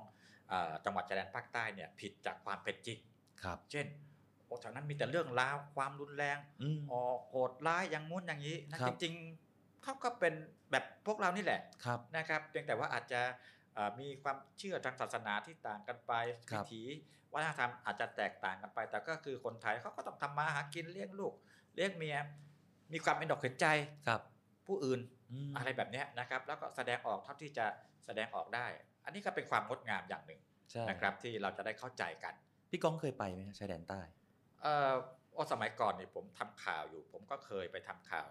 [0.49, 2.99] เออจังหวัดชายแดนภาคใต้เนี่ยผิดจากความเป็นจริง
[3.43, 3.87] ครับ เช่น
[4.47, 10.35] โอ้แถวนั้นมีแต่เรื่องราวความรุนแรงอืมออกโหดร้ายอย่างงู้นอย่างนี้นะครับจริงๆเขาก็เป็น
[10.70, 13.37] แบบพวกเรานี่แหละครับนะครับเพียงแต่ว่าอาจจะเอ่อ
[14.00, 16.12] มีความเชื่อทางศาสนาที่ต่างกันไป
[16.50, 16.82] ครัวิบถี
[17.32, 21.34] วัฒนธรรมอาจจะแตกต่างกันไป แต่ก็คือคนไทยเขาก็ต้องทำมาหากินเลี้ยงลูก
[21.74, 22.16] เลี้ยงเมีย
[22.92, 23.66] มีความเป็นดอกเห็นใจ
[24.08, 24.20] ครับ
[24.66, 25.00] ผู้อื่น
[25.32, 27.66] อืมอะไรแบบเนี้ยนะครับ แล้วก็แสดงออกเท่าที่จะ
[28.06, 28.66] แสดงออกได้
[29.04, 32.34] อันนี้ก็เป็นความงดงามอย่างหนึ่งใช่นะครับที่เราจะได้เข้าใจกัน
[32.70, 34.00] พี่กองเคยไปไหมฮะชายแดนใต้
[34.62, 34.92] เอ่อ
[35.32, 38.26] โอ้สมัยก่อนนี่ผมทำข่าวอยู่ ผมก็เคยไปทำข่าว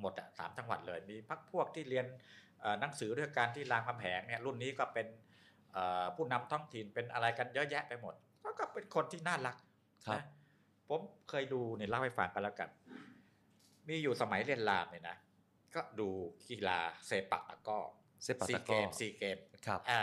[0.00, 2.06] หมดอะสามจังหวัดเลย มีพักพวกที่เรียน
[2.53, 5.06] เอ่อ หนังสือด้วยกันที่รามคำแหงเนี่ยรุ่นนี้ก็เป็น
[5.72, 9.56] เอ่อผู้นำท้องถิ่นเป็นอะไรกันเยอะแยะไปหมดก็ก็เป็นคนที่น่ารัก
[10.06, 10.24] ครับนะ
[10.88, 12.68] ผมเคยดูเนี่ยเล่าให้ฟังกันแล้วกัน
[13.88, 15.16] มีอยู่สมัยเรียนรามเนี่ยนะ
[15.74, 16.08] ก็ดู
[16.48, 17.78] กีฬาเซปักตะกร้อ
[18.22, 20.00] เซปักซีตะกเกร้อมซีเกมครับอ่า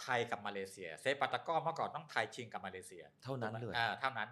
[0.00, 4.28] ไทยกับมาเลเซีย เซปักตะกร้อเมื่อก่อนต้องไทยชิงกับมาเลเซีย เท่านั้นเลยอ่าเท่านั้น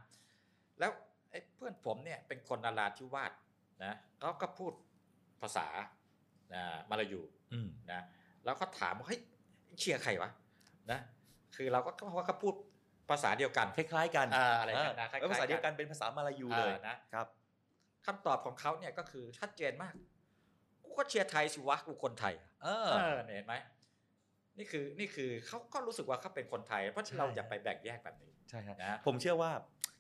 [0.79, 0.91] แล้ว
[1.31, 3.33] ไอ้เพื่อนผมเนี่ยเป็นคนนาราธิวาส
[3.85, 4.73] นะเขาก็พูด
[5.43, 5.67] ภาษา
[6.55, 7.21] อ่ามาลายู
[7.53, 8.01] อืมนะ
[8.45, 9.21] แล้วก็ถามว่าเฮ้ย
[9.79, 10.31] เชียร์ใครวะ
[10.91, 11.01] นะ
[11.57, 12.55] คือเราก็เพราะว่าเขาพูด
[13.11, 17.27] ภาษาเดียวกันคล้ายๆกันอ่าอะไรกันนะคล้ายๆแล้วภาษาเดียวกันเป็นภาษามาลายูเลยอ่านะครับ
[18.07, 19.95] คำตอบของเขาเนี่ยก็คือชัดเจนมาก
[20.85, 23.55] กูก็เชียร์ไทยสิวะกูคนไทย เออเออเนี่ยเห็นไหม
[24.59, 29.51] นี่คือนี่คือเขาก็รู้สึกว่าเขาเป็นคนไทย เพราะใช่เราอย่าไปแบ่งแยกแบบนี้ใช่ฮะนะผมเชื่อว่า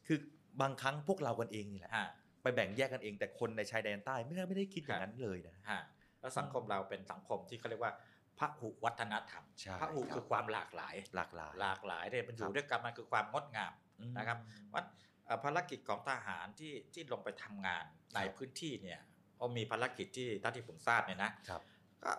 [0.06, 0.18] คือ
[0.60, 2.06] บางครั้งพวกเรากันเองนี่แหละฮะ
[2.42, 5.80] ไปแบ่งแยกกันเองแต่คนในชายแดนใต้ไม่ได้ไม่ได้คิดอย่างนั้นเลยนะฮะ
[6.24, 7.92] แล้วสังคมเราเป็นสังคมที่เขาเรียกว่า
[8.38, 14.38] พหุวัฒนธรรมใช่พหุครับคือความหลากหลาย หลากหลายหลากหลายเนี่ยมันอครัยู่บด้วยกันมันคือความงดงามอืมนะครับ
[14.72, 14.82] ว่า
[15.26, 19.00] เอ่อภารกิจของทหารที่ที่ลงไปทำงานในครับพื้นที่เนี่ย
[19.36, 21.62] เขามีภารกิจที่ท่าที่ผมทราบเนี่ยนะครับ
[22.04, 22.12] ก็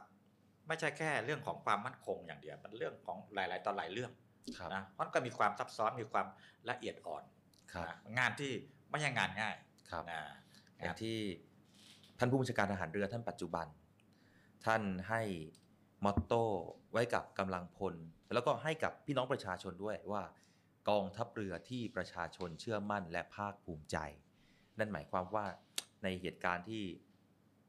[0.67, 4.11] ไม่ใช่แค่เรื่องของความมั่นคงอย่างเดียว มันเรื่องของหลาย ๆต่อหลายเรื่อง
[4.57, 6.27] ครับนะเพราะก็มีความซับซ้อนมีความ
[6.69, 7.23] ละเอียดอ่อน
[7.73, 8.51] ครับนะงานที่
[8.89, 9.55] ไม่ใช่งานง่าย
[9.91, 10.19] ครับนะ
[10.77, 11.17] อย่างงานที่
[12.19, 13.67] ท่านผู้บัญชาการทหารเรือท่านปัจจุบัน
[14.65, 15.21] ท่านให้
[16.03, 16.43] มอตโต้
[16.91, 17.95] ไว้กับกำลังพล
[18.33, 20.23] แล้วก็ให้กับพี่น้องประชาชนด้วยว่า
[20.89, 23.97] กองทัพเรือที่ประชาชนเชื่อมั่นและภาคภูมิใจ
[24.79, 25.45] นั่นหมายความว่า
[26.03, 26.83] ในเหตุการณ์ที่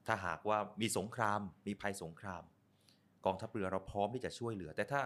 [0.07, 2.43] ถ้าหากว่ามีสงครามมีภัยสงคราม
[3.27, 5.03] กองทัพเรือเราพร้อมที่จะช่วยเหลือ แต่ถ้า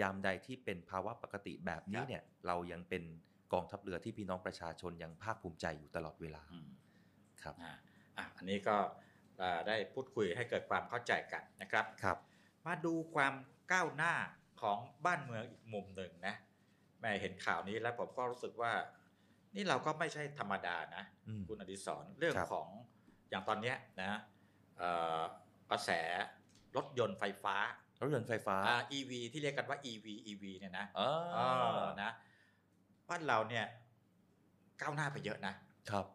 [0.00, 3.02] ยามใดที่เป็นภาวะปกติแบบนี้เนี่ยเรายังเป็น
[3.52, 6.70] กองทัพเรือที่พี่น้องประชาชนยังภาคภูมิใจอยู่ตลอดเวลาอืม
[7.42, 7.72] ครับอะ
[8.18, 9.09] อะอันนี้ก็เอ่อ
[9.68, 12.18] ได้พูดคุยให้เกิดความเข้าใจกันนะครับครับ
[12.66, 13.34] มาดูความ
[13.72, 14.14] ก้าวหน้า
[14.62, 16.34] ของบ้านเมืองอีกมุมหนึ่งนะ
[17.00, 18.72] แม่เห็นข่าวนี้แล้วผมก็รู้สึกว่า
[19.54, 22.68] นี่เราก็ไม่ใช่ธรรมดานะอืมคุณอดิศรเรื่องครับของ
[23.30, 24.20] อย่างตอนเนี้ยนะ
[24.78, 25.20] เอ่อ
[25.70, 25.90] กระแส
[26.76, 27.56] รถยนต์ไฟฟ้า
[28.02, 31.38] รถยนต์ไฟฟ้าอ่า EV ที่เรียกกันว่า EV EV เนี่ยนะอ๋อเอ
[31.84, 32.10] อนะ
[33.08, 33.66] บ้านเราเนี่ย
[34.80, 35.54] ก้าวหน้าไปเยอะนะ
[35.90, 36.06] ครับ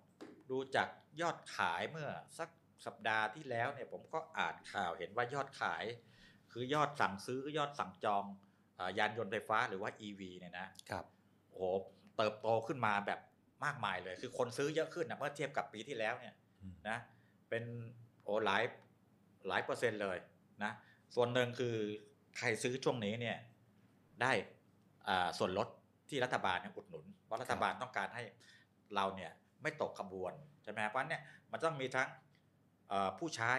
[0.50, 0.88] ดูจาก
[1.22, 2.50] ยอดขายเมื่อสัก
[2.86, 5.86] สัปดาห์ที่แล้วเนี่ยผมก็อ่านข่าวเห็นว่ายอดขาย
[6.52, 8.24] คือยอดสั่งซื้อยอดสั่งจอง
[8.76, 11.06] เอ่อยานยนต์ไฟฟ้าหรือว่า EV เนี่ยนะครับ
[11.50, 11.64] โอ้โห
[12.18, 13.20] เติบโตขึ้นมาแบบ
[13.66, 16.98] มากมายเลย คือคนซื้อเยอะขึ้นนะเมื่อเทียบกับปีที่แล้วเนี่ยอืมนะ
[17.50, 17.64] เป็น
[18.24, 18.64] โอ้หลาย
[19.48, 20.18] หลายเปอร์เซ็นต์เลย
[20.64, 20.72] นะ
[21.16, 21.76] ส่วนหนึ่งคือ
[22.38, 23.38] ใครซื้อช่วงนี้เนี่ย
[24.22, 24.32] ได้
[25.08, 25.68] อ่าส่วนลด
[26.10, 28.24] ที่รัฐบาลเนี่ยอุดหนุนเพราะรัฐบาลต้องการให้
[28.96, 31.22] เราเนี่ยไม่ตกขบวนใช่ไหมเพราะฉะนั้นเนี่ย
[31.52, 32.25] มันต้องมีทั้งเอ่อ
[33.18, 33.52] ผู้ใช้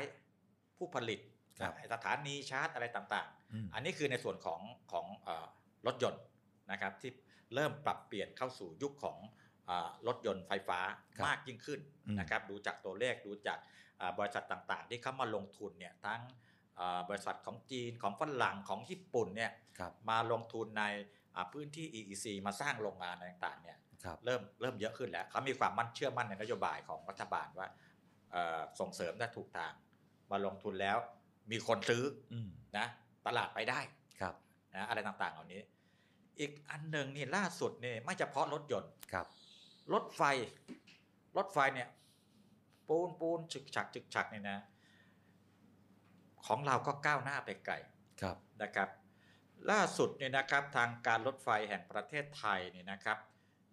[0.76, 1.20] ผู้ผลิต
[1.60, 4.60] ครับสถานีชาร์จอะไรต่างอืมๆอันนี้คือในส่วนของ
[4.92, 5.46] ของเออ
[5.86, 6.22] รถยนต์
[6.70, 7.10] นะครับที่
[7.54, 9.18] เริ่มปรับเปลี่ยนเข้าสู่ยุคของ
[9.66, 10.80] เออรถยนต์ไฟฟ้า
[11.16, 13.58] ครับมากยิ่งขึ้นอืมนะครับดูจากตัวเลขดูจาก
[13.98, 16.20] เอ่อบริษัทต่างๆ ที่เข้ามาลงทุนเนี่ยทั้ง
[16.76, 20.84] เอ่อบริษัทของจีนของฝรั่งของญี่ปุ่นเนี่ยครับมาลงทุนใน
[21.34, 27.85] อ่าพื้นที่ EEC มาสร้างโรงงานอะไรต่างๆเนี่ยครับเริ่มเริ่มเยอะขึ้นแล้วเขามีความมั่นเชื่อมั่นในนโยบายของรัฐบาลว่าเอ่อ
[28.80, 29.72] ส่งเสริมได้ถูกทาง
[30.30, 30.98] มาลงทุนแล้ว
[31.50, 32.02] มีคนซื้อ
[32.32, 32.48] อืม
[32.78, 32.86] นะ
[33.26, 33.80] ตลาดไปได้
[34.20, 34.34] ครับ
[34.74, 35.60] นะอะไรต่างๆเหล่านี้
[36.40, 39.26] อีกอันหนึ่งนี่ล่าสุดนี่ไม่เฉพาะรถยนต์ครับ
[39.92, 40.22] รถไฟ
[41.36, 41.88] รถไฟเนี่ย
[42.88, 44.58] ปูนปูนฉึกฉักฉึกฉักเนี่ยนะ
[46.46, 47.74] ของเราก็ก้าวหน้าไปไกล
[48.20, 48.88] ครับนะครับ
[49.70, 53.18] ล่าสุดเนี่ยนะครับทางการรถไฟแห่งประเทศไทยเนี่ยนะครับ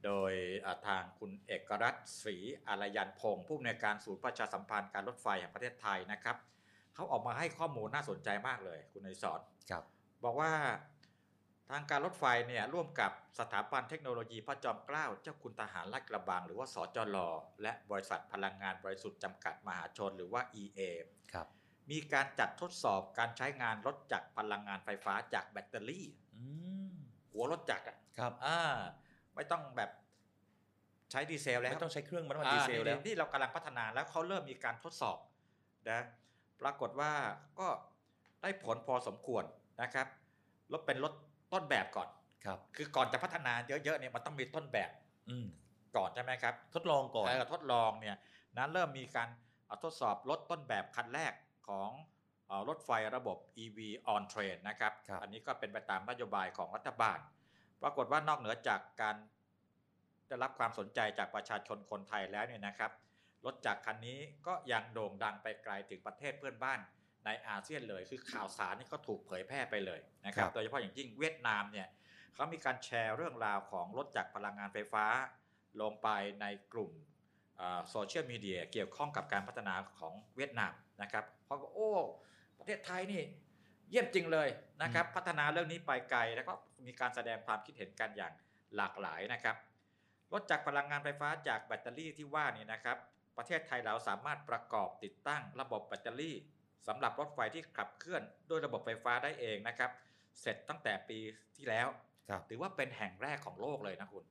[0.06, 0.34] โดย
[0.66, 2.36] อ่าทางคุณเอกรัตน์ศรี
[2.68, 6.38] อารยันพงศ์ผู้อำนวยการศูนย์ประชาสัมพันธ์การรถไฟแห่งประเทศไทยนะครับ
[6.96, 9.40] เขาออกมาให้ข้อมูลน่าสนใจมากเลย คุณอนิสร
[9.70, 9.84] ครับ
[10.24, 10.52] บอกว่า
[11.70, 17.18] ทางการรถไฟเนี่ยร่วมกับสถาบันเทคโนโลยีพระจอมเกล้าเจ้าคุณทหารลาดกระบัง หรือว่าสจล
[17.62, 20.80] และบริษัทพลังงานบริสุทธิ์จำกัดมหาชนหรือว่า EA
[21.34, 21.48] ครับ
[21.92, 26.44] มีการจัดทดสอบการใช้งานรถจักรพลังงานไฟฟ้าจากแบตเตอรี่อื
[26.90, 26.92] ม
[27.32, 28.60] หัวรถจักรอะครับอ่า
[29.36, 29.90] ไม่ต้องแบบ
[31.12, 35.18] ใช้ดีเซลแล้วไม่ต้องใช้เครื่องมันำมันดีเซลอ่าแล้วนี่นี่เรากำลังพัฒนาแล้วเขาเริ่มมีการทดสอบ
[35.90, 36.00] นะ
[36.62, 37.12] ปรากฏว่า
[37.60, 37.68] ก็
[38.42, 39.44] ได้ผลพอสมควร
[39.82, 40.08] นะครับ
[40.72, 41.14] รถเป็นรถ
[41.54, 42.10] ต้นแบบก่อน
[42.46, 44.90] ครับ คือก่อนจะพัฒนาเยอะๆเนี่ยมันต้องมีต้นแบบ
[45.30, 45.48] อืม
[45.98, 48.16] ก่อนใช่ไหมครับ ทดลองก่อนเออทดลองเนี่ย
[48.58, 49.30] นั้นเริ่มมีการ
[49.68, 51.34] เอาทดสอบรถต้นแบบคันแรก
[51.68, 51.90] ของ
[52.48, 53.80] เอ่อรถไฟระบบ EV
[54.14, 57.20] on train นะครับครับอันนี้ก็เป็นไปตามนโยบายของรัฐบาล
[57.84, 59.16] ปรากฏว่านอกเหนือจากการ
[60.28, 62.92] ได้รับความสนใจจากประชาชนคนไทยแล้วเนี่ยนะครับ
[63.46, 66.80] รถจากรคันนี้ก็ยังโด่งดังไปไกลถึงประเทศเพื่อนบ้าน
[67.26, 71.88] ในอาเซียนเลย คือข่าวสารนี่ก็ถูกเผยแพร่ไปเลยนะครับครับโดยเฉพาะอย่างยิ่งเวียดนามเนี่ย
[72.34, 75.06] เขามีการแชร์เรื่องราวของรถจากรพลังงานไฟฟ้า
[75.82, 76.10] ลงไป
[76.42, 76.92] ในกลุ่ม
[77.90, 81.92] โซเชียลมีเดียเกี่ยวข้องกับการพัฒนาของเวียดนามนะครับเขาก็โอ้
[82.60, 83.24] ประเทศไทยนี่
[83.90, 84.50] เยี่ยมจริงเลย
[84.84, 86.54] นะครับพัฒนาเรื่องนี้ไปไกลแล้วก็
[86.86, 88.34] มีการแสดงความคิดเห็นกันอย่าง
[88.76, 89.56] หลากหลายนะครับ
[90.34, 92.98] รถจากรพลังงานไฟฟ้าจากแบตเตอรี่ที่ว่านี่นะครับ
[93.38, 96.36] ประเทศไทยเราสามารถประกอบติดตั้งระบบแบตเตอรี่
[96.88, 99.92] สำหรับรถไฟที่ขับเคลื่อนด้วยระบบไฟฟ้าได้เองนะครับ
[100.42, 101.20] เสร็จตั้งแต่ปี
[101.56, 101.88] ที่แล้ว
[102.30, 104.26] ครับถือว่าเป็นแห่งแรกของโลกเลยนะคุณ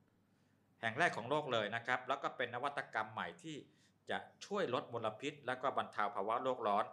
[0.81, 3.55] แห่งแรกของโลกเลยนะครับ แล้วก็เป็นนวัตกรรมใหม่ที่
[4.09, 6.85] จะช่วยลดมลพิษ และก็บรรเทาภาวะโลกร้อน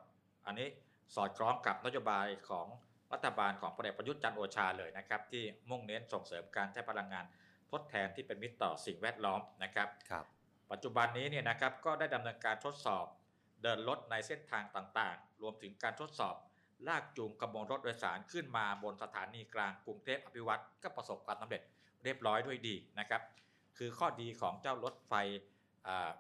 [0.47, 0.69] อันนี้
[1.15, 2.67] สอดคล้องกับนโยบายของ
[3.13, 7.25] รัฐบาลของพลเอกประยุทธ์จันทร์โอชาเลยนะครับ ที่มุ่งเน้นส่งเสริมการใช้พลังงาน
[7.71, 10.25] ทดแทนที่เป็นมิตรต่อสิ่งแวดล้อมนะครับครับ
[10.71, 13.07] ปัจจุบันนี้เนี่ยนะครับก็ได้ดำเนินการทดสอบ
[13.63, 16.35] เดินรถในเส้นทางต่างๆ รวมถึงการทดสอบ
[16.89, 21.63] ลากจูงขบวนรถโดยสารขึ้นมาบนสถานีกลางกรุงเทพอภิวัตรก็ประสบความสำเร็จ
[22.05, 23.23] เรียบร้อยด้วยดีนะครับ
[23.79, 25.15] คือข้อดีของเจ้ารถไฟ
[25.87, 26.11] อ่า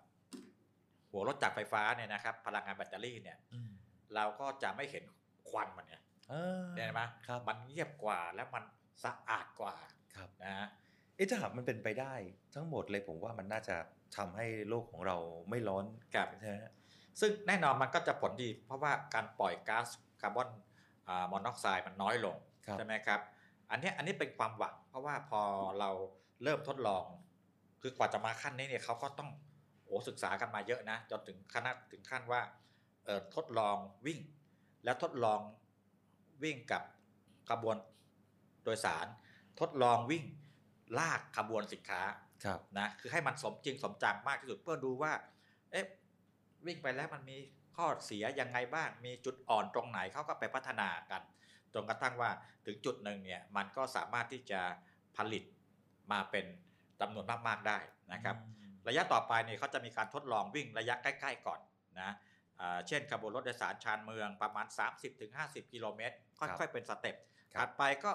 [1.11, 3.70] หัวรถจักรไฟฟ้าเนี่ยนะครับ พลังงานแบตเตอรี่เนี่ยอืม
[4.15, 5.05] เราก็จะไม่เห็น
[5.51, 8.65] ควันมันเนี่ยเออเห็นไหมครับมันเงียบกว่าและมัน
[9.05, 9.75] สะอาดกว่า
[10.15, 10.69] ครับนะฮะ
[11.17, 12.15] เอ๊ะถ้าหากมันเป็นไปได้
[12.55, 13.77] ทั้งหมดเลยผมว่ามันน่าจะ
[14.17, 15.17] ทำให้โลกของเรา
[15.51, 15.85] ไม่ร้อน
[16.15, 16.73] ครับใช่ไหมฮะ
[17.21, 19.87] ซึ่งแน่นอนมันก็จะผลดี เพราะว่าการปล่อยก๊าซ
[20.23, 20.49] คาร์บอน
[21.31, 22.37] มอนอกไซด์มันน้อยลง
[22.67, 23.21] ครับใช่ไหมครับ
[23.71, 25.43] อันเนี้ยอันนี้เป็นความหวัง เพราะว่าพอ
[25.81, 25.91] เรา
[26.43, 27.05] เริ่มทดลอง
[27.83, 29.31] คือกว่าจะมาขั้นนี้เนี่ยเขาก็ต้อง
[29.85, 32.70] โอ้ศึกษากันมาเยอะนะจนถึงขนาดถึงขั้นว่าเออ
[33.35, 33.77] ทดลอง
[34.07, 34.21] วิ่ง
[34.85, 35.41] แล้วทดลอง
[36.43, 36.83] วิ่งกับ
[37.51, 37.77] ขบวน
[38.65, 39.07] โดยสาร
[39.61, 40.25] ทดลองวิ่ง
[40.99, 42.03] ลากขบวนสินค้า
[42.45, 45.13] ครับนะคือให้มันสมจริงสมจังมากที่สุดเพื่อดูว่า
[45.71, 45.87] เอ๊ะ
[46.67, 47.37] วิ่งไปแล้วมันมี
[47.77, 51.23] ข้อเสียยังไงบ้าง มีจุดอ่อนตรงไหนเขาก็ไปพัฒนากัน
[51.75, 52.31] จนกระทั่งว่า
[52.67, 54.61] ถึงจุดหนึ่งเนี่ยมันก็สามารถที่จะ
[55.17, 55.45] ผลิต
[56.13, 56.47] มาเป็น
[57.01, 57.79] จำนวนมากๆได้
[58.13, 58.37] นะครับ
[58.89, 61.61] ระยะต่อไปเนี่ยเขาจะมีการทดลองวิ่งระยะใกล้ ๆ ก่อน
[62.01, 62.15] นะอ่า
[62.89, 64.67] เช่นขบวนรถโดยสารชานเมืองประมาณ
[65.21, 67.17] 30-50 กิโลเมตรครัค่อยๆบเป็นสเต็ป
[67.55, 68.11] ครับถัดไปก็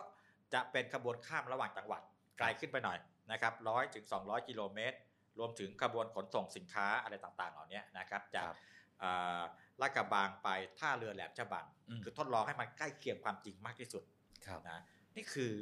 [0.53, 2.01] จะเป็นขบวนข้ามระหว่างจังหวัด
[2.37, 2.97] ไกลขึ้นไปหน่อย
[3.31, 4.97] นะครับร้อยถึง200กิโลเมตร
[5.39, 8.57] รวมถึงขบวนขนส่งสินค้าอะไรต่างๆ เหล่านี้นะครับจากครับ
[9.03, 9.41] อ่า
[9.81, 14.03] ลาดกระบังไปท่าเรือแหลมฉบังอืมคือทดลองให้มันใกล้เคียงความจริงมากที่สุด
[14.45, 14.79] ครับนะ
[15.15, 15.53] นี่คือ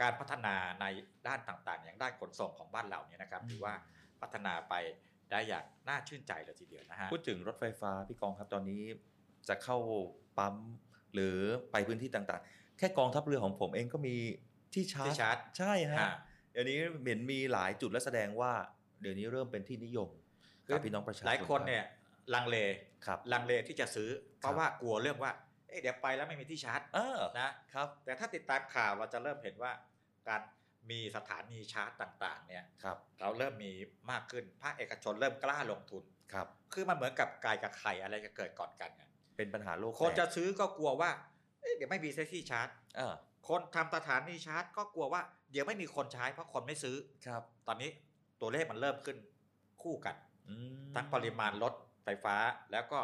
[0.00, 0.84] การพัฒนาใน
[1.26, 3.74] ด้านต่างๆ อย่างด้านขนส่งของบ้านเราเนี่ยนะครับอืมถือว่า
[4.20, 4.74] พัฒนาไป
[5.34, 8.82] ได้อย่างน่าชื่นใจเลยทีเดียวนะฮะพูดถึงรถไฟฟ้าพี่กองครับตอนนี้
[9.48, 9.76] จะเข้า
[10.38, 10.54] ปั๊ม
[11.14, 11.38] หรือ
[11.72, 14.14] ไปพื้นที่ต่างๆ แค่กองทัพเรือของผมเองก็มี
[14.74, 16.10] ที่ชาร์จที่ชาร์จใช่ฮะอ่า
[16.52, 18.52] เดี๋ยวนี้เห็นมีหลายจุดและแสดงว่า
[19.00, 20.08] เดี๋ยวนี้เริ่มเป็นที่นิยม
[20.66, 21.84] กับพี่น้องประชาชนหลายคนเนี่ย
[22.34, 22.56] ลังเล
[23.06, 24.08] ครับลังเลที่จะซื้อ
[24.38, 25.32] เพราะว่ากลัวเรื่องว่า
[25.68, 29.72] เอ๊ะเดี๋ยวไปแล้วไม่มีที่ชาร์จเออนะ ครับ แต่ถ้าติดตามข่าวเราจะเริ่มเห็นว่า
[30.28, 30.40] การ
[30.90, 33.72] มีสถานีชาร์จต่าง ๆ เนี่ยครับเราเริ่มมี
[34.10, 39.04] มากขึ้นภาคเอกชนเริ่มกล้าลงทุนครับคือมันเหมือนกับไก่กับไข่อะไรจะเกิดก่อนกันไง
[39.36, 41.10] เป็นปัญหาโลกคนจะแตกซื้อก็กลัวว่า
[41.60, 43.14] เอ๊ะเดี๋ยวไม่มีที่ชาร์จเออ
[43.48, 45.22] คนทำสถานีชาร์จก็กลัวว่า
[45.52, 47.90] เดี๋ยวไม่มีคนใช้เพราะคนไม่ซื้อครับ ตอนนี้
[48.40, 49.16] ตัวเลขมันเริ่มขึ้น
[49.82, 50.16] คู่กัน
[50.48, 51.74] อืมทั้งปริมาณรถ
[52.04, 52.36] ไฟฟ้า
[52.72, 52.98] แล้วก็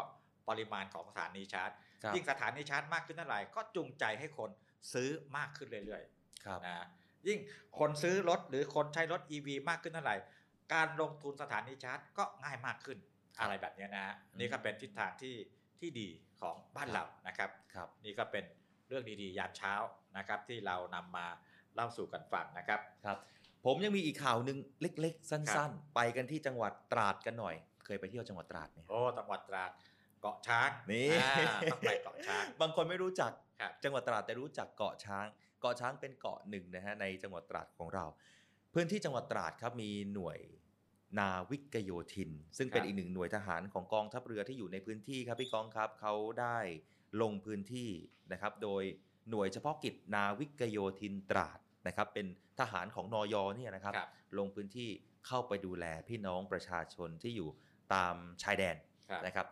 [0.49, 1.71] ปริมาณของสถานีชาร์จ
[2.03, 4.51] ครับยิ่งสถานีชาร์จมากขึ้นเท่าไหร่ก็จูงใจให้คน
[4.93, 6.03] ซื้อมากขึ้นเรื่อย
[6.45, 6.87] ครับๆนะ
[7.29, 7.39] ยิ่ง
[7.79, 10.17] คนซื้อรถหรือคนใช้รถ EV มากขึ้นเท่าไหร่
[10.73, 12.99] การลงทุนสถานีชาร์จก็ง่ายมากขึ้น
[13.41, 15.35] อะไรแบบเนี้ยนะฮะนี่ก็เป็นทิศทางที่
[15.81, 16.09] ที่ดี
[16.41, 18.45] ของบ้านเรานะครับครับนี่ก็เป็น
[18.89, 19.75] เรื่องดีๆ ยามเช้า
[20.17, 21.27] นะครับ ที่เรานำมา
[21.75, 23.19] เล่าสู่กันฟังนะครับครับ
[23.65, 27.55] ผมยังมีอีกข่าวหนึ่งเล็กๆครัสั้นบๆไปกันที่จังหวัดตราดกันหน่อย
[27.85, 29.71] เคยไปเที่ยวจังหวัดตราดไหมโอ้จังหวัดตราด
[30.21, 31.35] เกาะช้างนี่อ่า
[31.73, 35.27] ต้องไปเกาะช้าง บางคนไม่รู้จักครับจังหวัดตราดแต่รู้จักเกาะช้าง
[35.61, 38.05] เกาะช้างเป็นเกาะหนึ่งนะฮะในจังหวัดตราดของเรา
[38.75, 40.39] พื้นที่จังหวัดตราดครับมีหน่วย
[41.19, 46.59] นาวิกโยธิน ซึ่งเป็นครับอีกหนึ่งหน่วยทหารของกองทัพเรือที่อยู่ในพื้นที่ครับพี่กองครับเขาได้
[47.23, 47.91] ลงพื้นที่
[48.33, 48.83] นะครับโดย
[49.31, 52.27] หน่วยเฉพาะกิจนาวิกโยธินตราดนะครับเป็น
[52.61, 54.09] ทหารของนอยเนี่ยนะครับครับ
[54.39, 54.89] ลงพื้นที่
[55.27, 57.49] เข้าไปดูแลพี่น้องประชาชนที่อยู่
[57.95, 58.77] ตามชายแดน
[59.09, 59.47] ครับนะครับ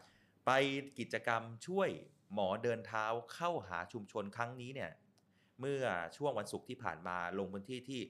[0.46, 0.50] ไป
[0.98, 1.88] กิจกรรมช่วย
[2.34, 4.90] หมอเดินเท้าเข้าหาชุมชนครั้งนี้เนี่ย
[5.60, 5.84] เมื่อ
[6.16, 8.00] ช่วงวันศุกร์ที่ผ่านมาลงพื้นที่ที่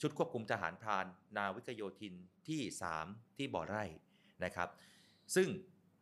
[0.00, 2.14] ชุดควบคุมทหารพรานนาวิกโยธิน
[2.48, 2.60] ที่
[2.98, 3.84] 3 ที่บ่อไร่
[4.44, 4.68] นะครับ
[5.34, 5.48] ซึ่ง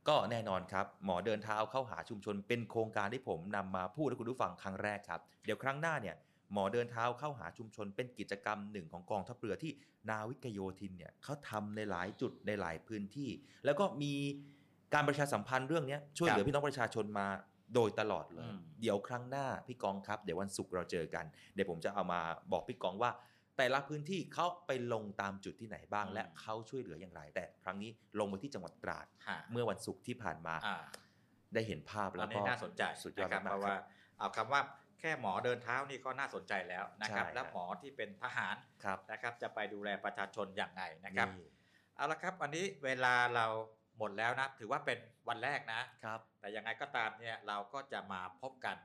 [0.09, 6.17] ก็แน่นอนครับ หมอเดินเท้าเข้าหาชุมชนเป็นโครงการที่ผมนำมาพูดให้คุณผู้ฟังครั้งแรกครับ เดี๋ยวครั้งหน้าเนี่ย
[6.53, 9.73] หมอเดินเท้าเข้าหาชุมชน เป็นกิจกรรมหนึ่งของกองทัพเรือที่
[10.11, 13.31] นาวิกโยธินเนี่ยเขาทำในหลายจุดในหลายพื้นที่
[13.65, 14.15] แล้วก็มี
[14.95, 17.29] การประชาสัมพันธ์เรื่องนี้ช่วยเหลือพี่น้องประชาชนมา
[17.75, 22.21] โดยตลอดเลยอืมเดี๋ยวครั้งหน้าพี่กองครับ เดี๋ยววันศุกร์เราเจอกัน เดี๋ยวผมจะเอามา
[22.53, 23.11] บอกพี่กองว่า
[23.57, 30.79] แต่ละพื้นที่เขาไปลงตามจุดที่ไหนบ้าง และเขาช่วยเหลืออย่างไร แต่ครั้งนี้ลงไปที่จังหวัดตราดฮะเมื่อวันศุกร์ที่ผ่านมาอ่า
[31.55, 33.85] ได้เห็นภาพอัแล้วนก็นี้น่าสนใจสุดยอดนะครับมากเพราะๆว่าครับ
[34.19, 34.61] เอาคำว่า
[35.01, 41.49] แค่หมอเดินเท้านี่ก็น่าสนใจแล้วนะครับใช่แล้วครับหมอที่เป็นทหารครับนะครับ จะไปดูแลประชาชนอย่างไรนะครับนี่
[41.97, 43.47] เอาละครับวันนี้เวลาเรา
[43.99, 44.99] หมดแล้วนะ ถือว่าเป็น
[45.29, 48.77] วันแรกนะครับ แต่ยังไงก็ตามเนี่ยเราก็จะมาพบกัน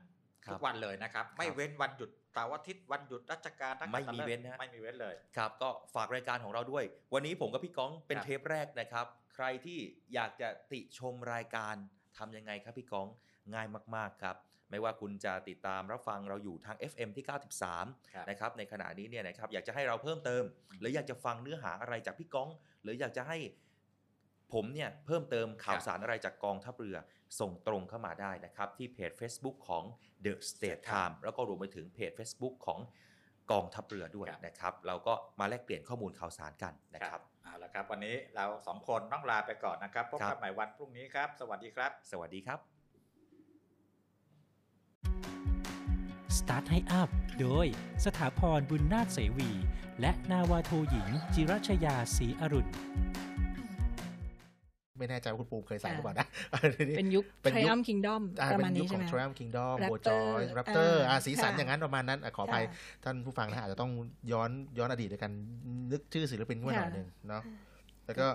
[0.44, 6.84] ครับทุกวันเลยนะครับ ไม่เว้นวันหยุดเสาร์อาทิตย์วันหยุดราชการนักขัไม่ตมีฤกษ์เว้นนะไม่มีเว้นเลยครับก็ฝากรายการของเราด้วย
[7.14, 9.78] วันนี้ผมกับพี่ก้องเป็นครับเทปแรกนะครับ ใครที่
[10.14, 11.74] อยากจะติชมรายการ
[12.18, 13.06] ทำยังไงครับพี่ก้อง
[13.54, 14.36] ง่ายมากๆครับ
[14.70, 17.40] ไม่ว่าคุณจะติดตามรับฟังเราอยู่ทาง FM ที่ครับ
[17.84, 20.42] 93 นะครับในขณะนี้เนี่ยนะครับอยากจะให้เราเพิ่มเติม
[20.80, 22.48] หรืออยากจะฟังเนื้อหาอะไรจากพี่ก้อง
[22.82, 23.38] หรืออยากจะให้
[24.52, 26.96] ผมเนี่ยเพิ่มเติมข่าวสารอะไรจากกองทัพเรือ
[27.40, 29.84] ส่งตรงเข้ามาได้นะครับ ที่เพจ Facebook ของ
[30.24, 32.78] The State Time แล้วก็รวมไปถึงเพจ Facebook ของ
[33.52, 42.58] กองทัพเรือด้วยครับนะครับ เราก็มาแลกเปลี่ยนข้อมูลข่าวสารกันนะครับเอาละครับ วันนี้เราสองคนต้องลาไปก่อนนะครับพบครักันบใหม่วันพรุ่งนี้ครับ สวัสดีครับ สวัสดีครับ
[46.38, 47.08] Start ให้อัพ
[47.40, 47.66] โดย
[48.04, 49.50] สถาพรบุญนาถเสวี
[50.00, 52.72] และนาวาโทหญิง จิรัชยาศรีอรุณ
[54.98, 56.26] ไม่แน่ใจว่าคุณปูเคยใส่ค่ะหรือเปล่านะ
[56.98, 63.90] เป็นยุคเป็นยุค Triumph Kingdom อ่าประเป็มาณนยุนี้คขใช่องไหม Triumph Kingdom Raptor Bojoy Raptor อ่าอ่าสีสันค่ะอย่างนั้นประมาณนั้นอะขออภัยค่ะท่านผู้ฟังนะอาจจะต้อง
[64.32, 65.32] ย้อนย้อนอดีตในการ
[65.92, 67.42] นึกชื่อศิลปินขึ้นมาหน่อยค่ะหนึ่งเนาะ
[68.06, 68.28] แล้วก็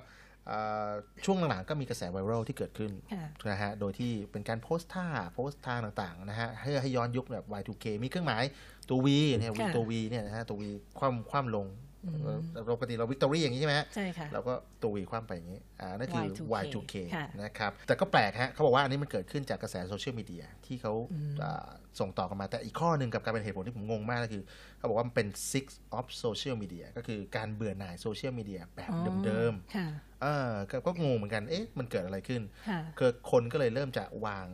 [0.49, 0.91] อ่า
[1.26, 8.43] ช่วงหลังๆก็มีกระแสไวรัลที่เกิดขึ้นค่ะนะฮะ โดยที่เป็นการโพสต์ท่าโพสต์ทางต่างๆนะฮะให้ให้ย้อนยุคแบบ Y2K มีเครื่องหมาย
[8.89, 9.07] ตัว V
[9.38, 10.64] เนี่ยค่ะตัว V เนี่ยนะฮะตัว V
[10.99, 21.68] คว่ำคว่ำลงอืม เอ่อปกติเรา victory อย่างนี้ใช่ไหมฮะใช่ค่ะเราก็ตัว V คว่ำไปอย่างนี้อ่านั่นคือ Y2K Y2K ค่ะนะครับ แต่ก็แปลกฮะเขาบอกว่าอันนี้มันเกิดขึ้นจากกระแสโซเชียลมีเดียที่เขาอืมอ่า
[21.99, 24.43] ส่งต่อกันมา แต่อีกข้อหนึ่งกับการเป็นเหตุผลที่ผมงงมากก็คือ
[24.78, 25.65] เขาบอกว่ามันเป็น sick
[25.97, 34.47] of social media ก็คือการเบื่อหน่ายโซเชียลมีเดียแบบอ๋อเดิมค่ะๆเออก็ก็งงเหมือนกันเอ๊ะมันเกิดอะไรขึ้นค่ะคือคนก็เลยเริ่มจะวาง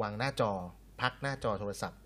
[0.00, 0.52] วางหน้าจอ
[1.00, 2.00] พักหน้าจอโทรศัพท์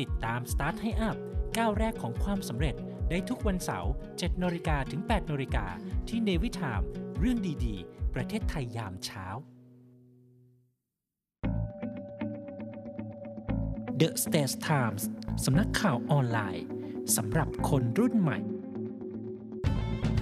[0.00, 1.16] ติดตาม Start ให้อัพ
[1.58, 2.74] ก้าวแรกของความสำเร็จ
[3.10, 5.66] ได้ทุกวันเสาร์7นาฬิกาถึง8นาฬิกา
[6.08, 6.80] ที่เนวิทาม
[7.18, 9.26] เรื่องดีๆ ประเทศไทยยามเช้า
[14.00, 15.02] The States Times
[15.44, 16.64] สำนักข่าวออนไลน์
[17.16, 18.38] สำหรับคนรุ่นใหม่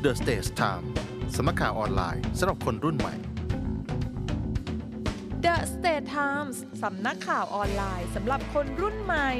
[0.04, 0.86] The Stage Time
[1.36, 3.14] สำนักข่าวออนไลน์สำหรับคนรุ่นใหม่
[5.44, 9.30] The State Times สำนักข่าวออนไลน์สำหรับคนรุ่นใหม่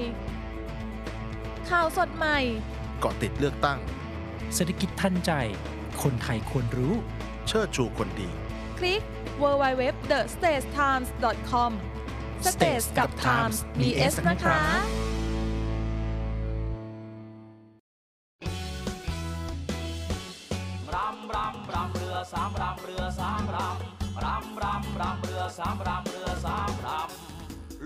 [1.71, 2.39] ข่าวสดใหม่
[3.01, 3.79] เกาะติดเลือกตั้ง
[4.55, 5.33] เศรษฐกิจทันใจ
[6.03, 6.95] คนไทยควรรู้
[7.49, 8.31] เชิดชูคนดี
[8.79, 9.03] คลิก
[9.43, 11.73] www.thestagetimes.com
[12.53, 14.59] Stage กับ Times มี S นะคะ
[20.95, 26.99] รำรำรำเรือสามรำเรือสามรำรำรำรำเรือสามรำเรือสามรำ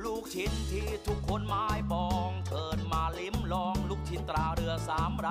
[0.04, 5.28] ลูกชิ้นที่ทุกคนหมายปองเชิญมาลิ้มลองลูกชิ้นตราเรือสามร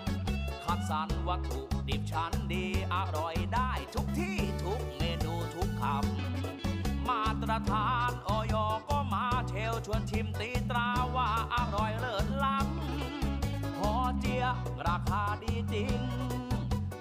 [0.00, 8.54] ำ คัดสรรวัตถุดิบชั้นดีอร่อยได้ทุกที่ทุกเมนูทุกคำ มาตรฐานออย
[8.88, 14.44] ก็มาเชลชวนชิมตีตราว่าอร่อยเลิศล้ำพอเจีย
[14.86, 15.98] ราคาดีจริง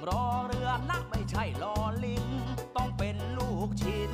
[0.08, 1.76] รอเรือนะไม่ใช่รอ
[2.06, 2.26] ลิง
[2.76, 4.14] ต้องเป็นลูกชิ้น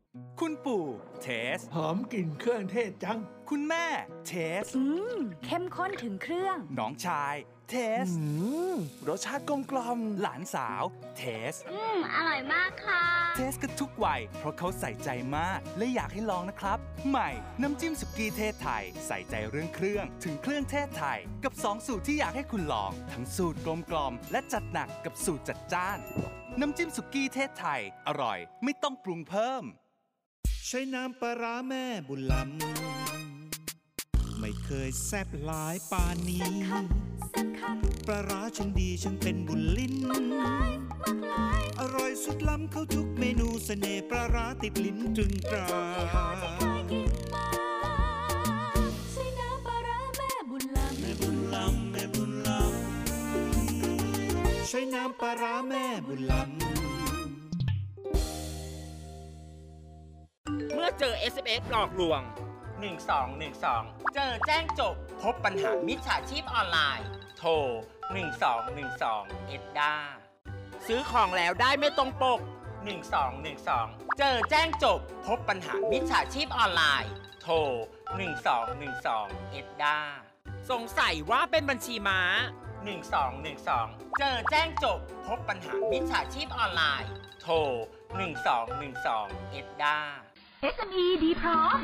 [0.39, 0.85] คุณปู่
[1.21, 3.85] เทส หอมกลิ่นเครื่องเทศจัง คุณแม่
[4.27, 4.83] เทส อื
[5.15, 7.35] ม เข้มข้นถึงเครื่อง น้องชาย
[7.69, 8.05] เทส
[9.07, 10.83] รสชาติกลมกล่อมหลานสาว
[11.17, 13.03] เทส อืม อร่อยมากค่ะ
[13.35, 16.77] เทสกันทุกวัย เพราะเขาใส่ใจมาก และอยากให้ลองนะครับ
[17.09, 17.29] ใหม่
[17.61, 25.97] น้ำจิ้มสุกี้เทศไทย ใส่ใจเรื่องเครื่อง ถึงเครื่องเทศไทย กับ 2 สูตรที่อยากให้คุณลอง ทั้งสูตรกลมกล่อมและจัดหนักกับสูตรจัดจ้าน
[26.59, 29.65] น้ำจิ้มสุกี้เทศไทย อร่อย ไม่ต้องปรุงเพิ่ม
[30.67, 36.49] ใช้น้ำปลาร้าแม่บุญลำไม่เคยแซบหลายปานนี้
[38.07, 39.95] ปลาร้าฉันดีฉันเป็นบุญลิ้น
[41.79, 45.67] อร่อยสุดล้ำเข้าทุกเมนูเสน่ห์ปลาร้าติดลิ้นตรึงตรา
[49.09, 56.80] ใช้น้ำปลาร้าแม่บุญลำ
[60.91, 62.21] เมื่อเจอ SMS หลอกลวง
[63.17, 67.51] 1212 เจอแจ้งจบ พบปัญหามิจฉาชีพออนไลน์ โทร
[68.49, 69.93] 1212 เอ็ดด้า
[70.87, 72.39] ซื้อของแล้วได้ไม่ตรงปก
[73.29, 77.11] 1212 เจอแจ้งจบ พบปัญหามิจฉาชีพออนไลน์
[77.41, 77.55] โทร
[78.33, 79.97] 1212 เอ็ดด้า
[80.69, 82.21] สงสัยว่าเป็นบัญชีม้า
[83.39, 87.11] 1212 เจอแจ้งจบ พบปัญหามิจฉาชีพออนไลน์
[87.41, 87.55] โทร
[88.53, 89.99] 1212 เอ็ดด้า
[90.75, 91.77] SME ดีพร้อม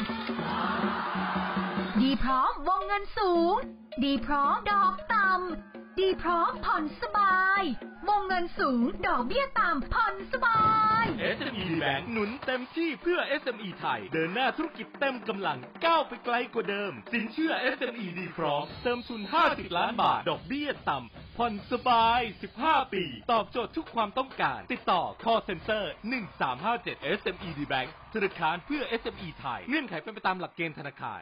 [2.02, 3.56] ดีพร้อมวงเงินสูง
[4.04, 7.62] ดีพร้อมดอกต่ำ ดีพร้อมผ่อนสบาย
[8.08, 10.60] วงเงินสูง ดอกเบี้ยต่ำผ่อนสบา
[11.04, 11.06] ย
[11.38, 22.22] SME Bank หนุนเต็มที่เพื่อ SME ไทย เดินหน้าธุรกิจเต็มกำลังก้าวไปไกลกว่าเดิม สินเชื่อ SME ดีพร้อม เติมทุน 50 ล้านบาท ดอกเบี้ยต่ำผ่อนสบาย
[22.58, 25.84] 15 ปี ตอบโจทย์ทุกความต้องการ ติดต่อ call center
[26.54, 31.22] 1357 SME D Bank ธนาคารเพื่อ SME ไทย เงื่อนไขเป็นไปตามหลักเกณฑ์ธนาคาร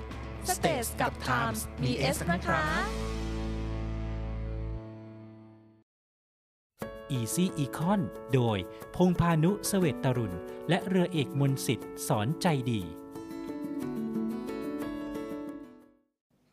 [0.41, 2.61] www.thestagetimes.com States กับ Times มี S นะคะ
[7.17, 8.01] Easy Econ
[8.33, 8.57] โดย
[8.95, 10.37] พงพานุเสเวตตรุณ
[10.69, 12.81] และเรือเอกมนสิทธิ์สอนใจดี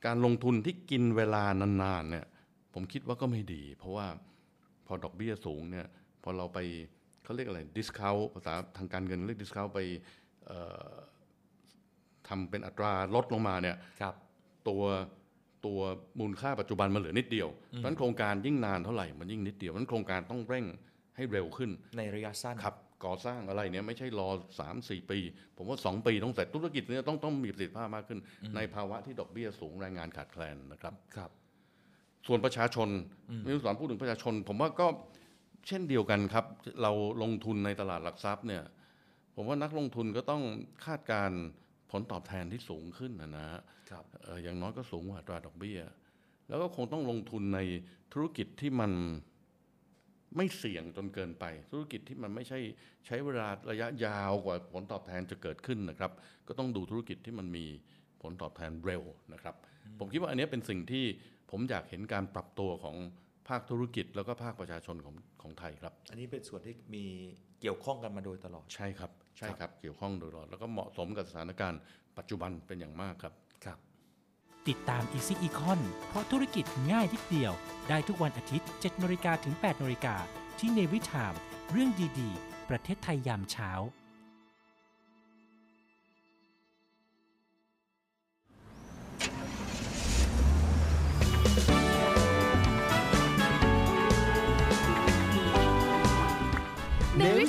[0.07, 2.26] การลงทุนที่กินเวลานานๆเนี่ย
[2.74, 4.07] ผมคิดว่าก็ไม่ดี เพราะว่า
[4.86, 5.86] พอดอกเบี้ยสูงเนี่ย
[6.22, 6.59] พอเราไป
[7.24, 9.80] เขาเรียกอะไร discount ภาษาทางการเงินเรียก discount ไป
[10.47, 10.59] เอ่
[10.89, 10.91] อ
[12.29, 13.76] ทำเป็นอัตราลดลงมาเนี่ย
[14.68, 14.83] ตัว
[15.66, 15.81] ตัว
[16.20, 20.66] มูลค่าปัจจุบันมันเหลือนิดเดียวอืมเพราะฉะนั้นโครงการยิ่งนานเท่าไหร่มันยิ่งนิดเดียวเพราะฉะนั้นโครงการต้องเร่ง
[21.16, 24.29] ให้เร็วขึ้น ในระยะสั้นครับก่อสร้างอะไรเนี่ยไม่ใช่รอ
[24.61, 25.18] 3 4 ปี
[25.57, 31.31] ผมว่า 2 ปีต้องเสร็จธุรกิจเนี่ยต้องต้องมีประสิทธิภาพมากขึ้นอืมในภาวะที่ดอกเบี้ยสูงแรงงานขาดแคลนนะครับครับ
[32.26, 32.89] ส่วนประชาชน
[33.31, 34.87] อืมไม่รู้สอนพูดถึงประชาชน ผมว่าก็
[35.68, 36.45] เช่นเดียวกันครับ
[36.83, 38.62] เราลงทุนในตลาดหลักทรัพย์เนี่ย
[39.35, 40.43] ผมว่านักลงทุนก็ต้อง
[40.87, 41.41] คาดการณ์
[41.91, 43.61] ผลตอบแทนที่สูงขึ้นนะนะฮะ
[43.91, 45.80] ครับเอ่ออย่างน้อยก็สูงกว่าอัตราดอกเบี้ย
[46.49, 47.61] แล้วก็คงต้องลงทุนใน
[48.12, 48.93] ธุรกิจที่มัน
[50.36, 52.59] ไม่เสี่ยงจนเกินไป ธุรกิจที่มันไม่ใช่
[53.07, 56.12] ใช้เวลาระยะยาวกว่าผลตอบแทนจะเกิดขึ้นนะครับ
[56.49, 57.66] ก็ต้องดูธุรกิจที่มันมี
[58.22, 59.55] ผลตอบแทนเร็วนะครับ
[59.99, 61.05] ผมคิดว่าอันเนี้ยเป็นสิ่งที่
[61.51, 62.97] ผมอยากเห็นการปรับตัวของ
[63.49, 67.07] ภาคธุรกิจแล้วก็ภาคประชาชนของของไทยครับ อันนี้เป็นส่วนที่มี
[67.61, 71.80] เกี่ยวข้องกันมาโดยตลอด ใช่ครับใช่ครับเกี่ยวข้องโดยตลอด แล้วก็เหมาะสมกับสถานการณ์
[72.18, 73.34] ปัจจุบันเป็นอย่างมากครับ
[73.64, 73.78] ครับ
[74.68, 77.52] ติดตาม Easy Econ เพราะธุรกิจง่ายนิดเดียว
[77.88, 80.16] ได้ทุกวันอาทิตย์7นาฬิกาถึง8นาฬิกา
[80.59, 81.34] ที่เนวิทาม
[81.70, 81.90] เรื่อง
[82.20, 83.70] ดีๆ ประเทศไทยยามเช้า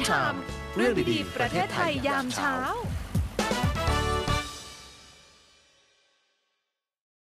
[0.09, 0.35] เนวิทาม
[0.75, 2.55] เรื่องดีๆ ประเทศไทยยามเช้า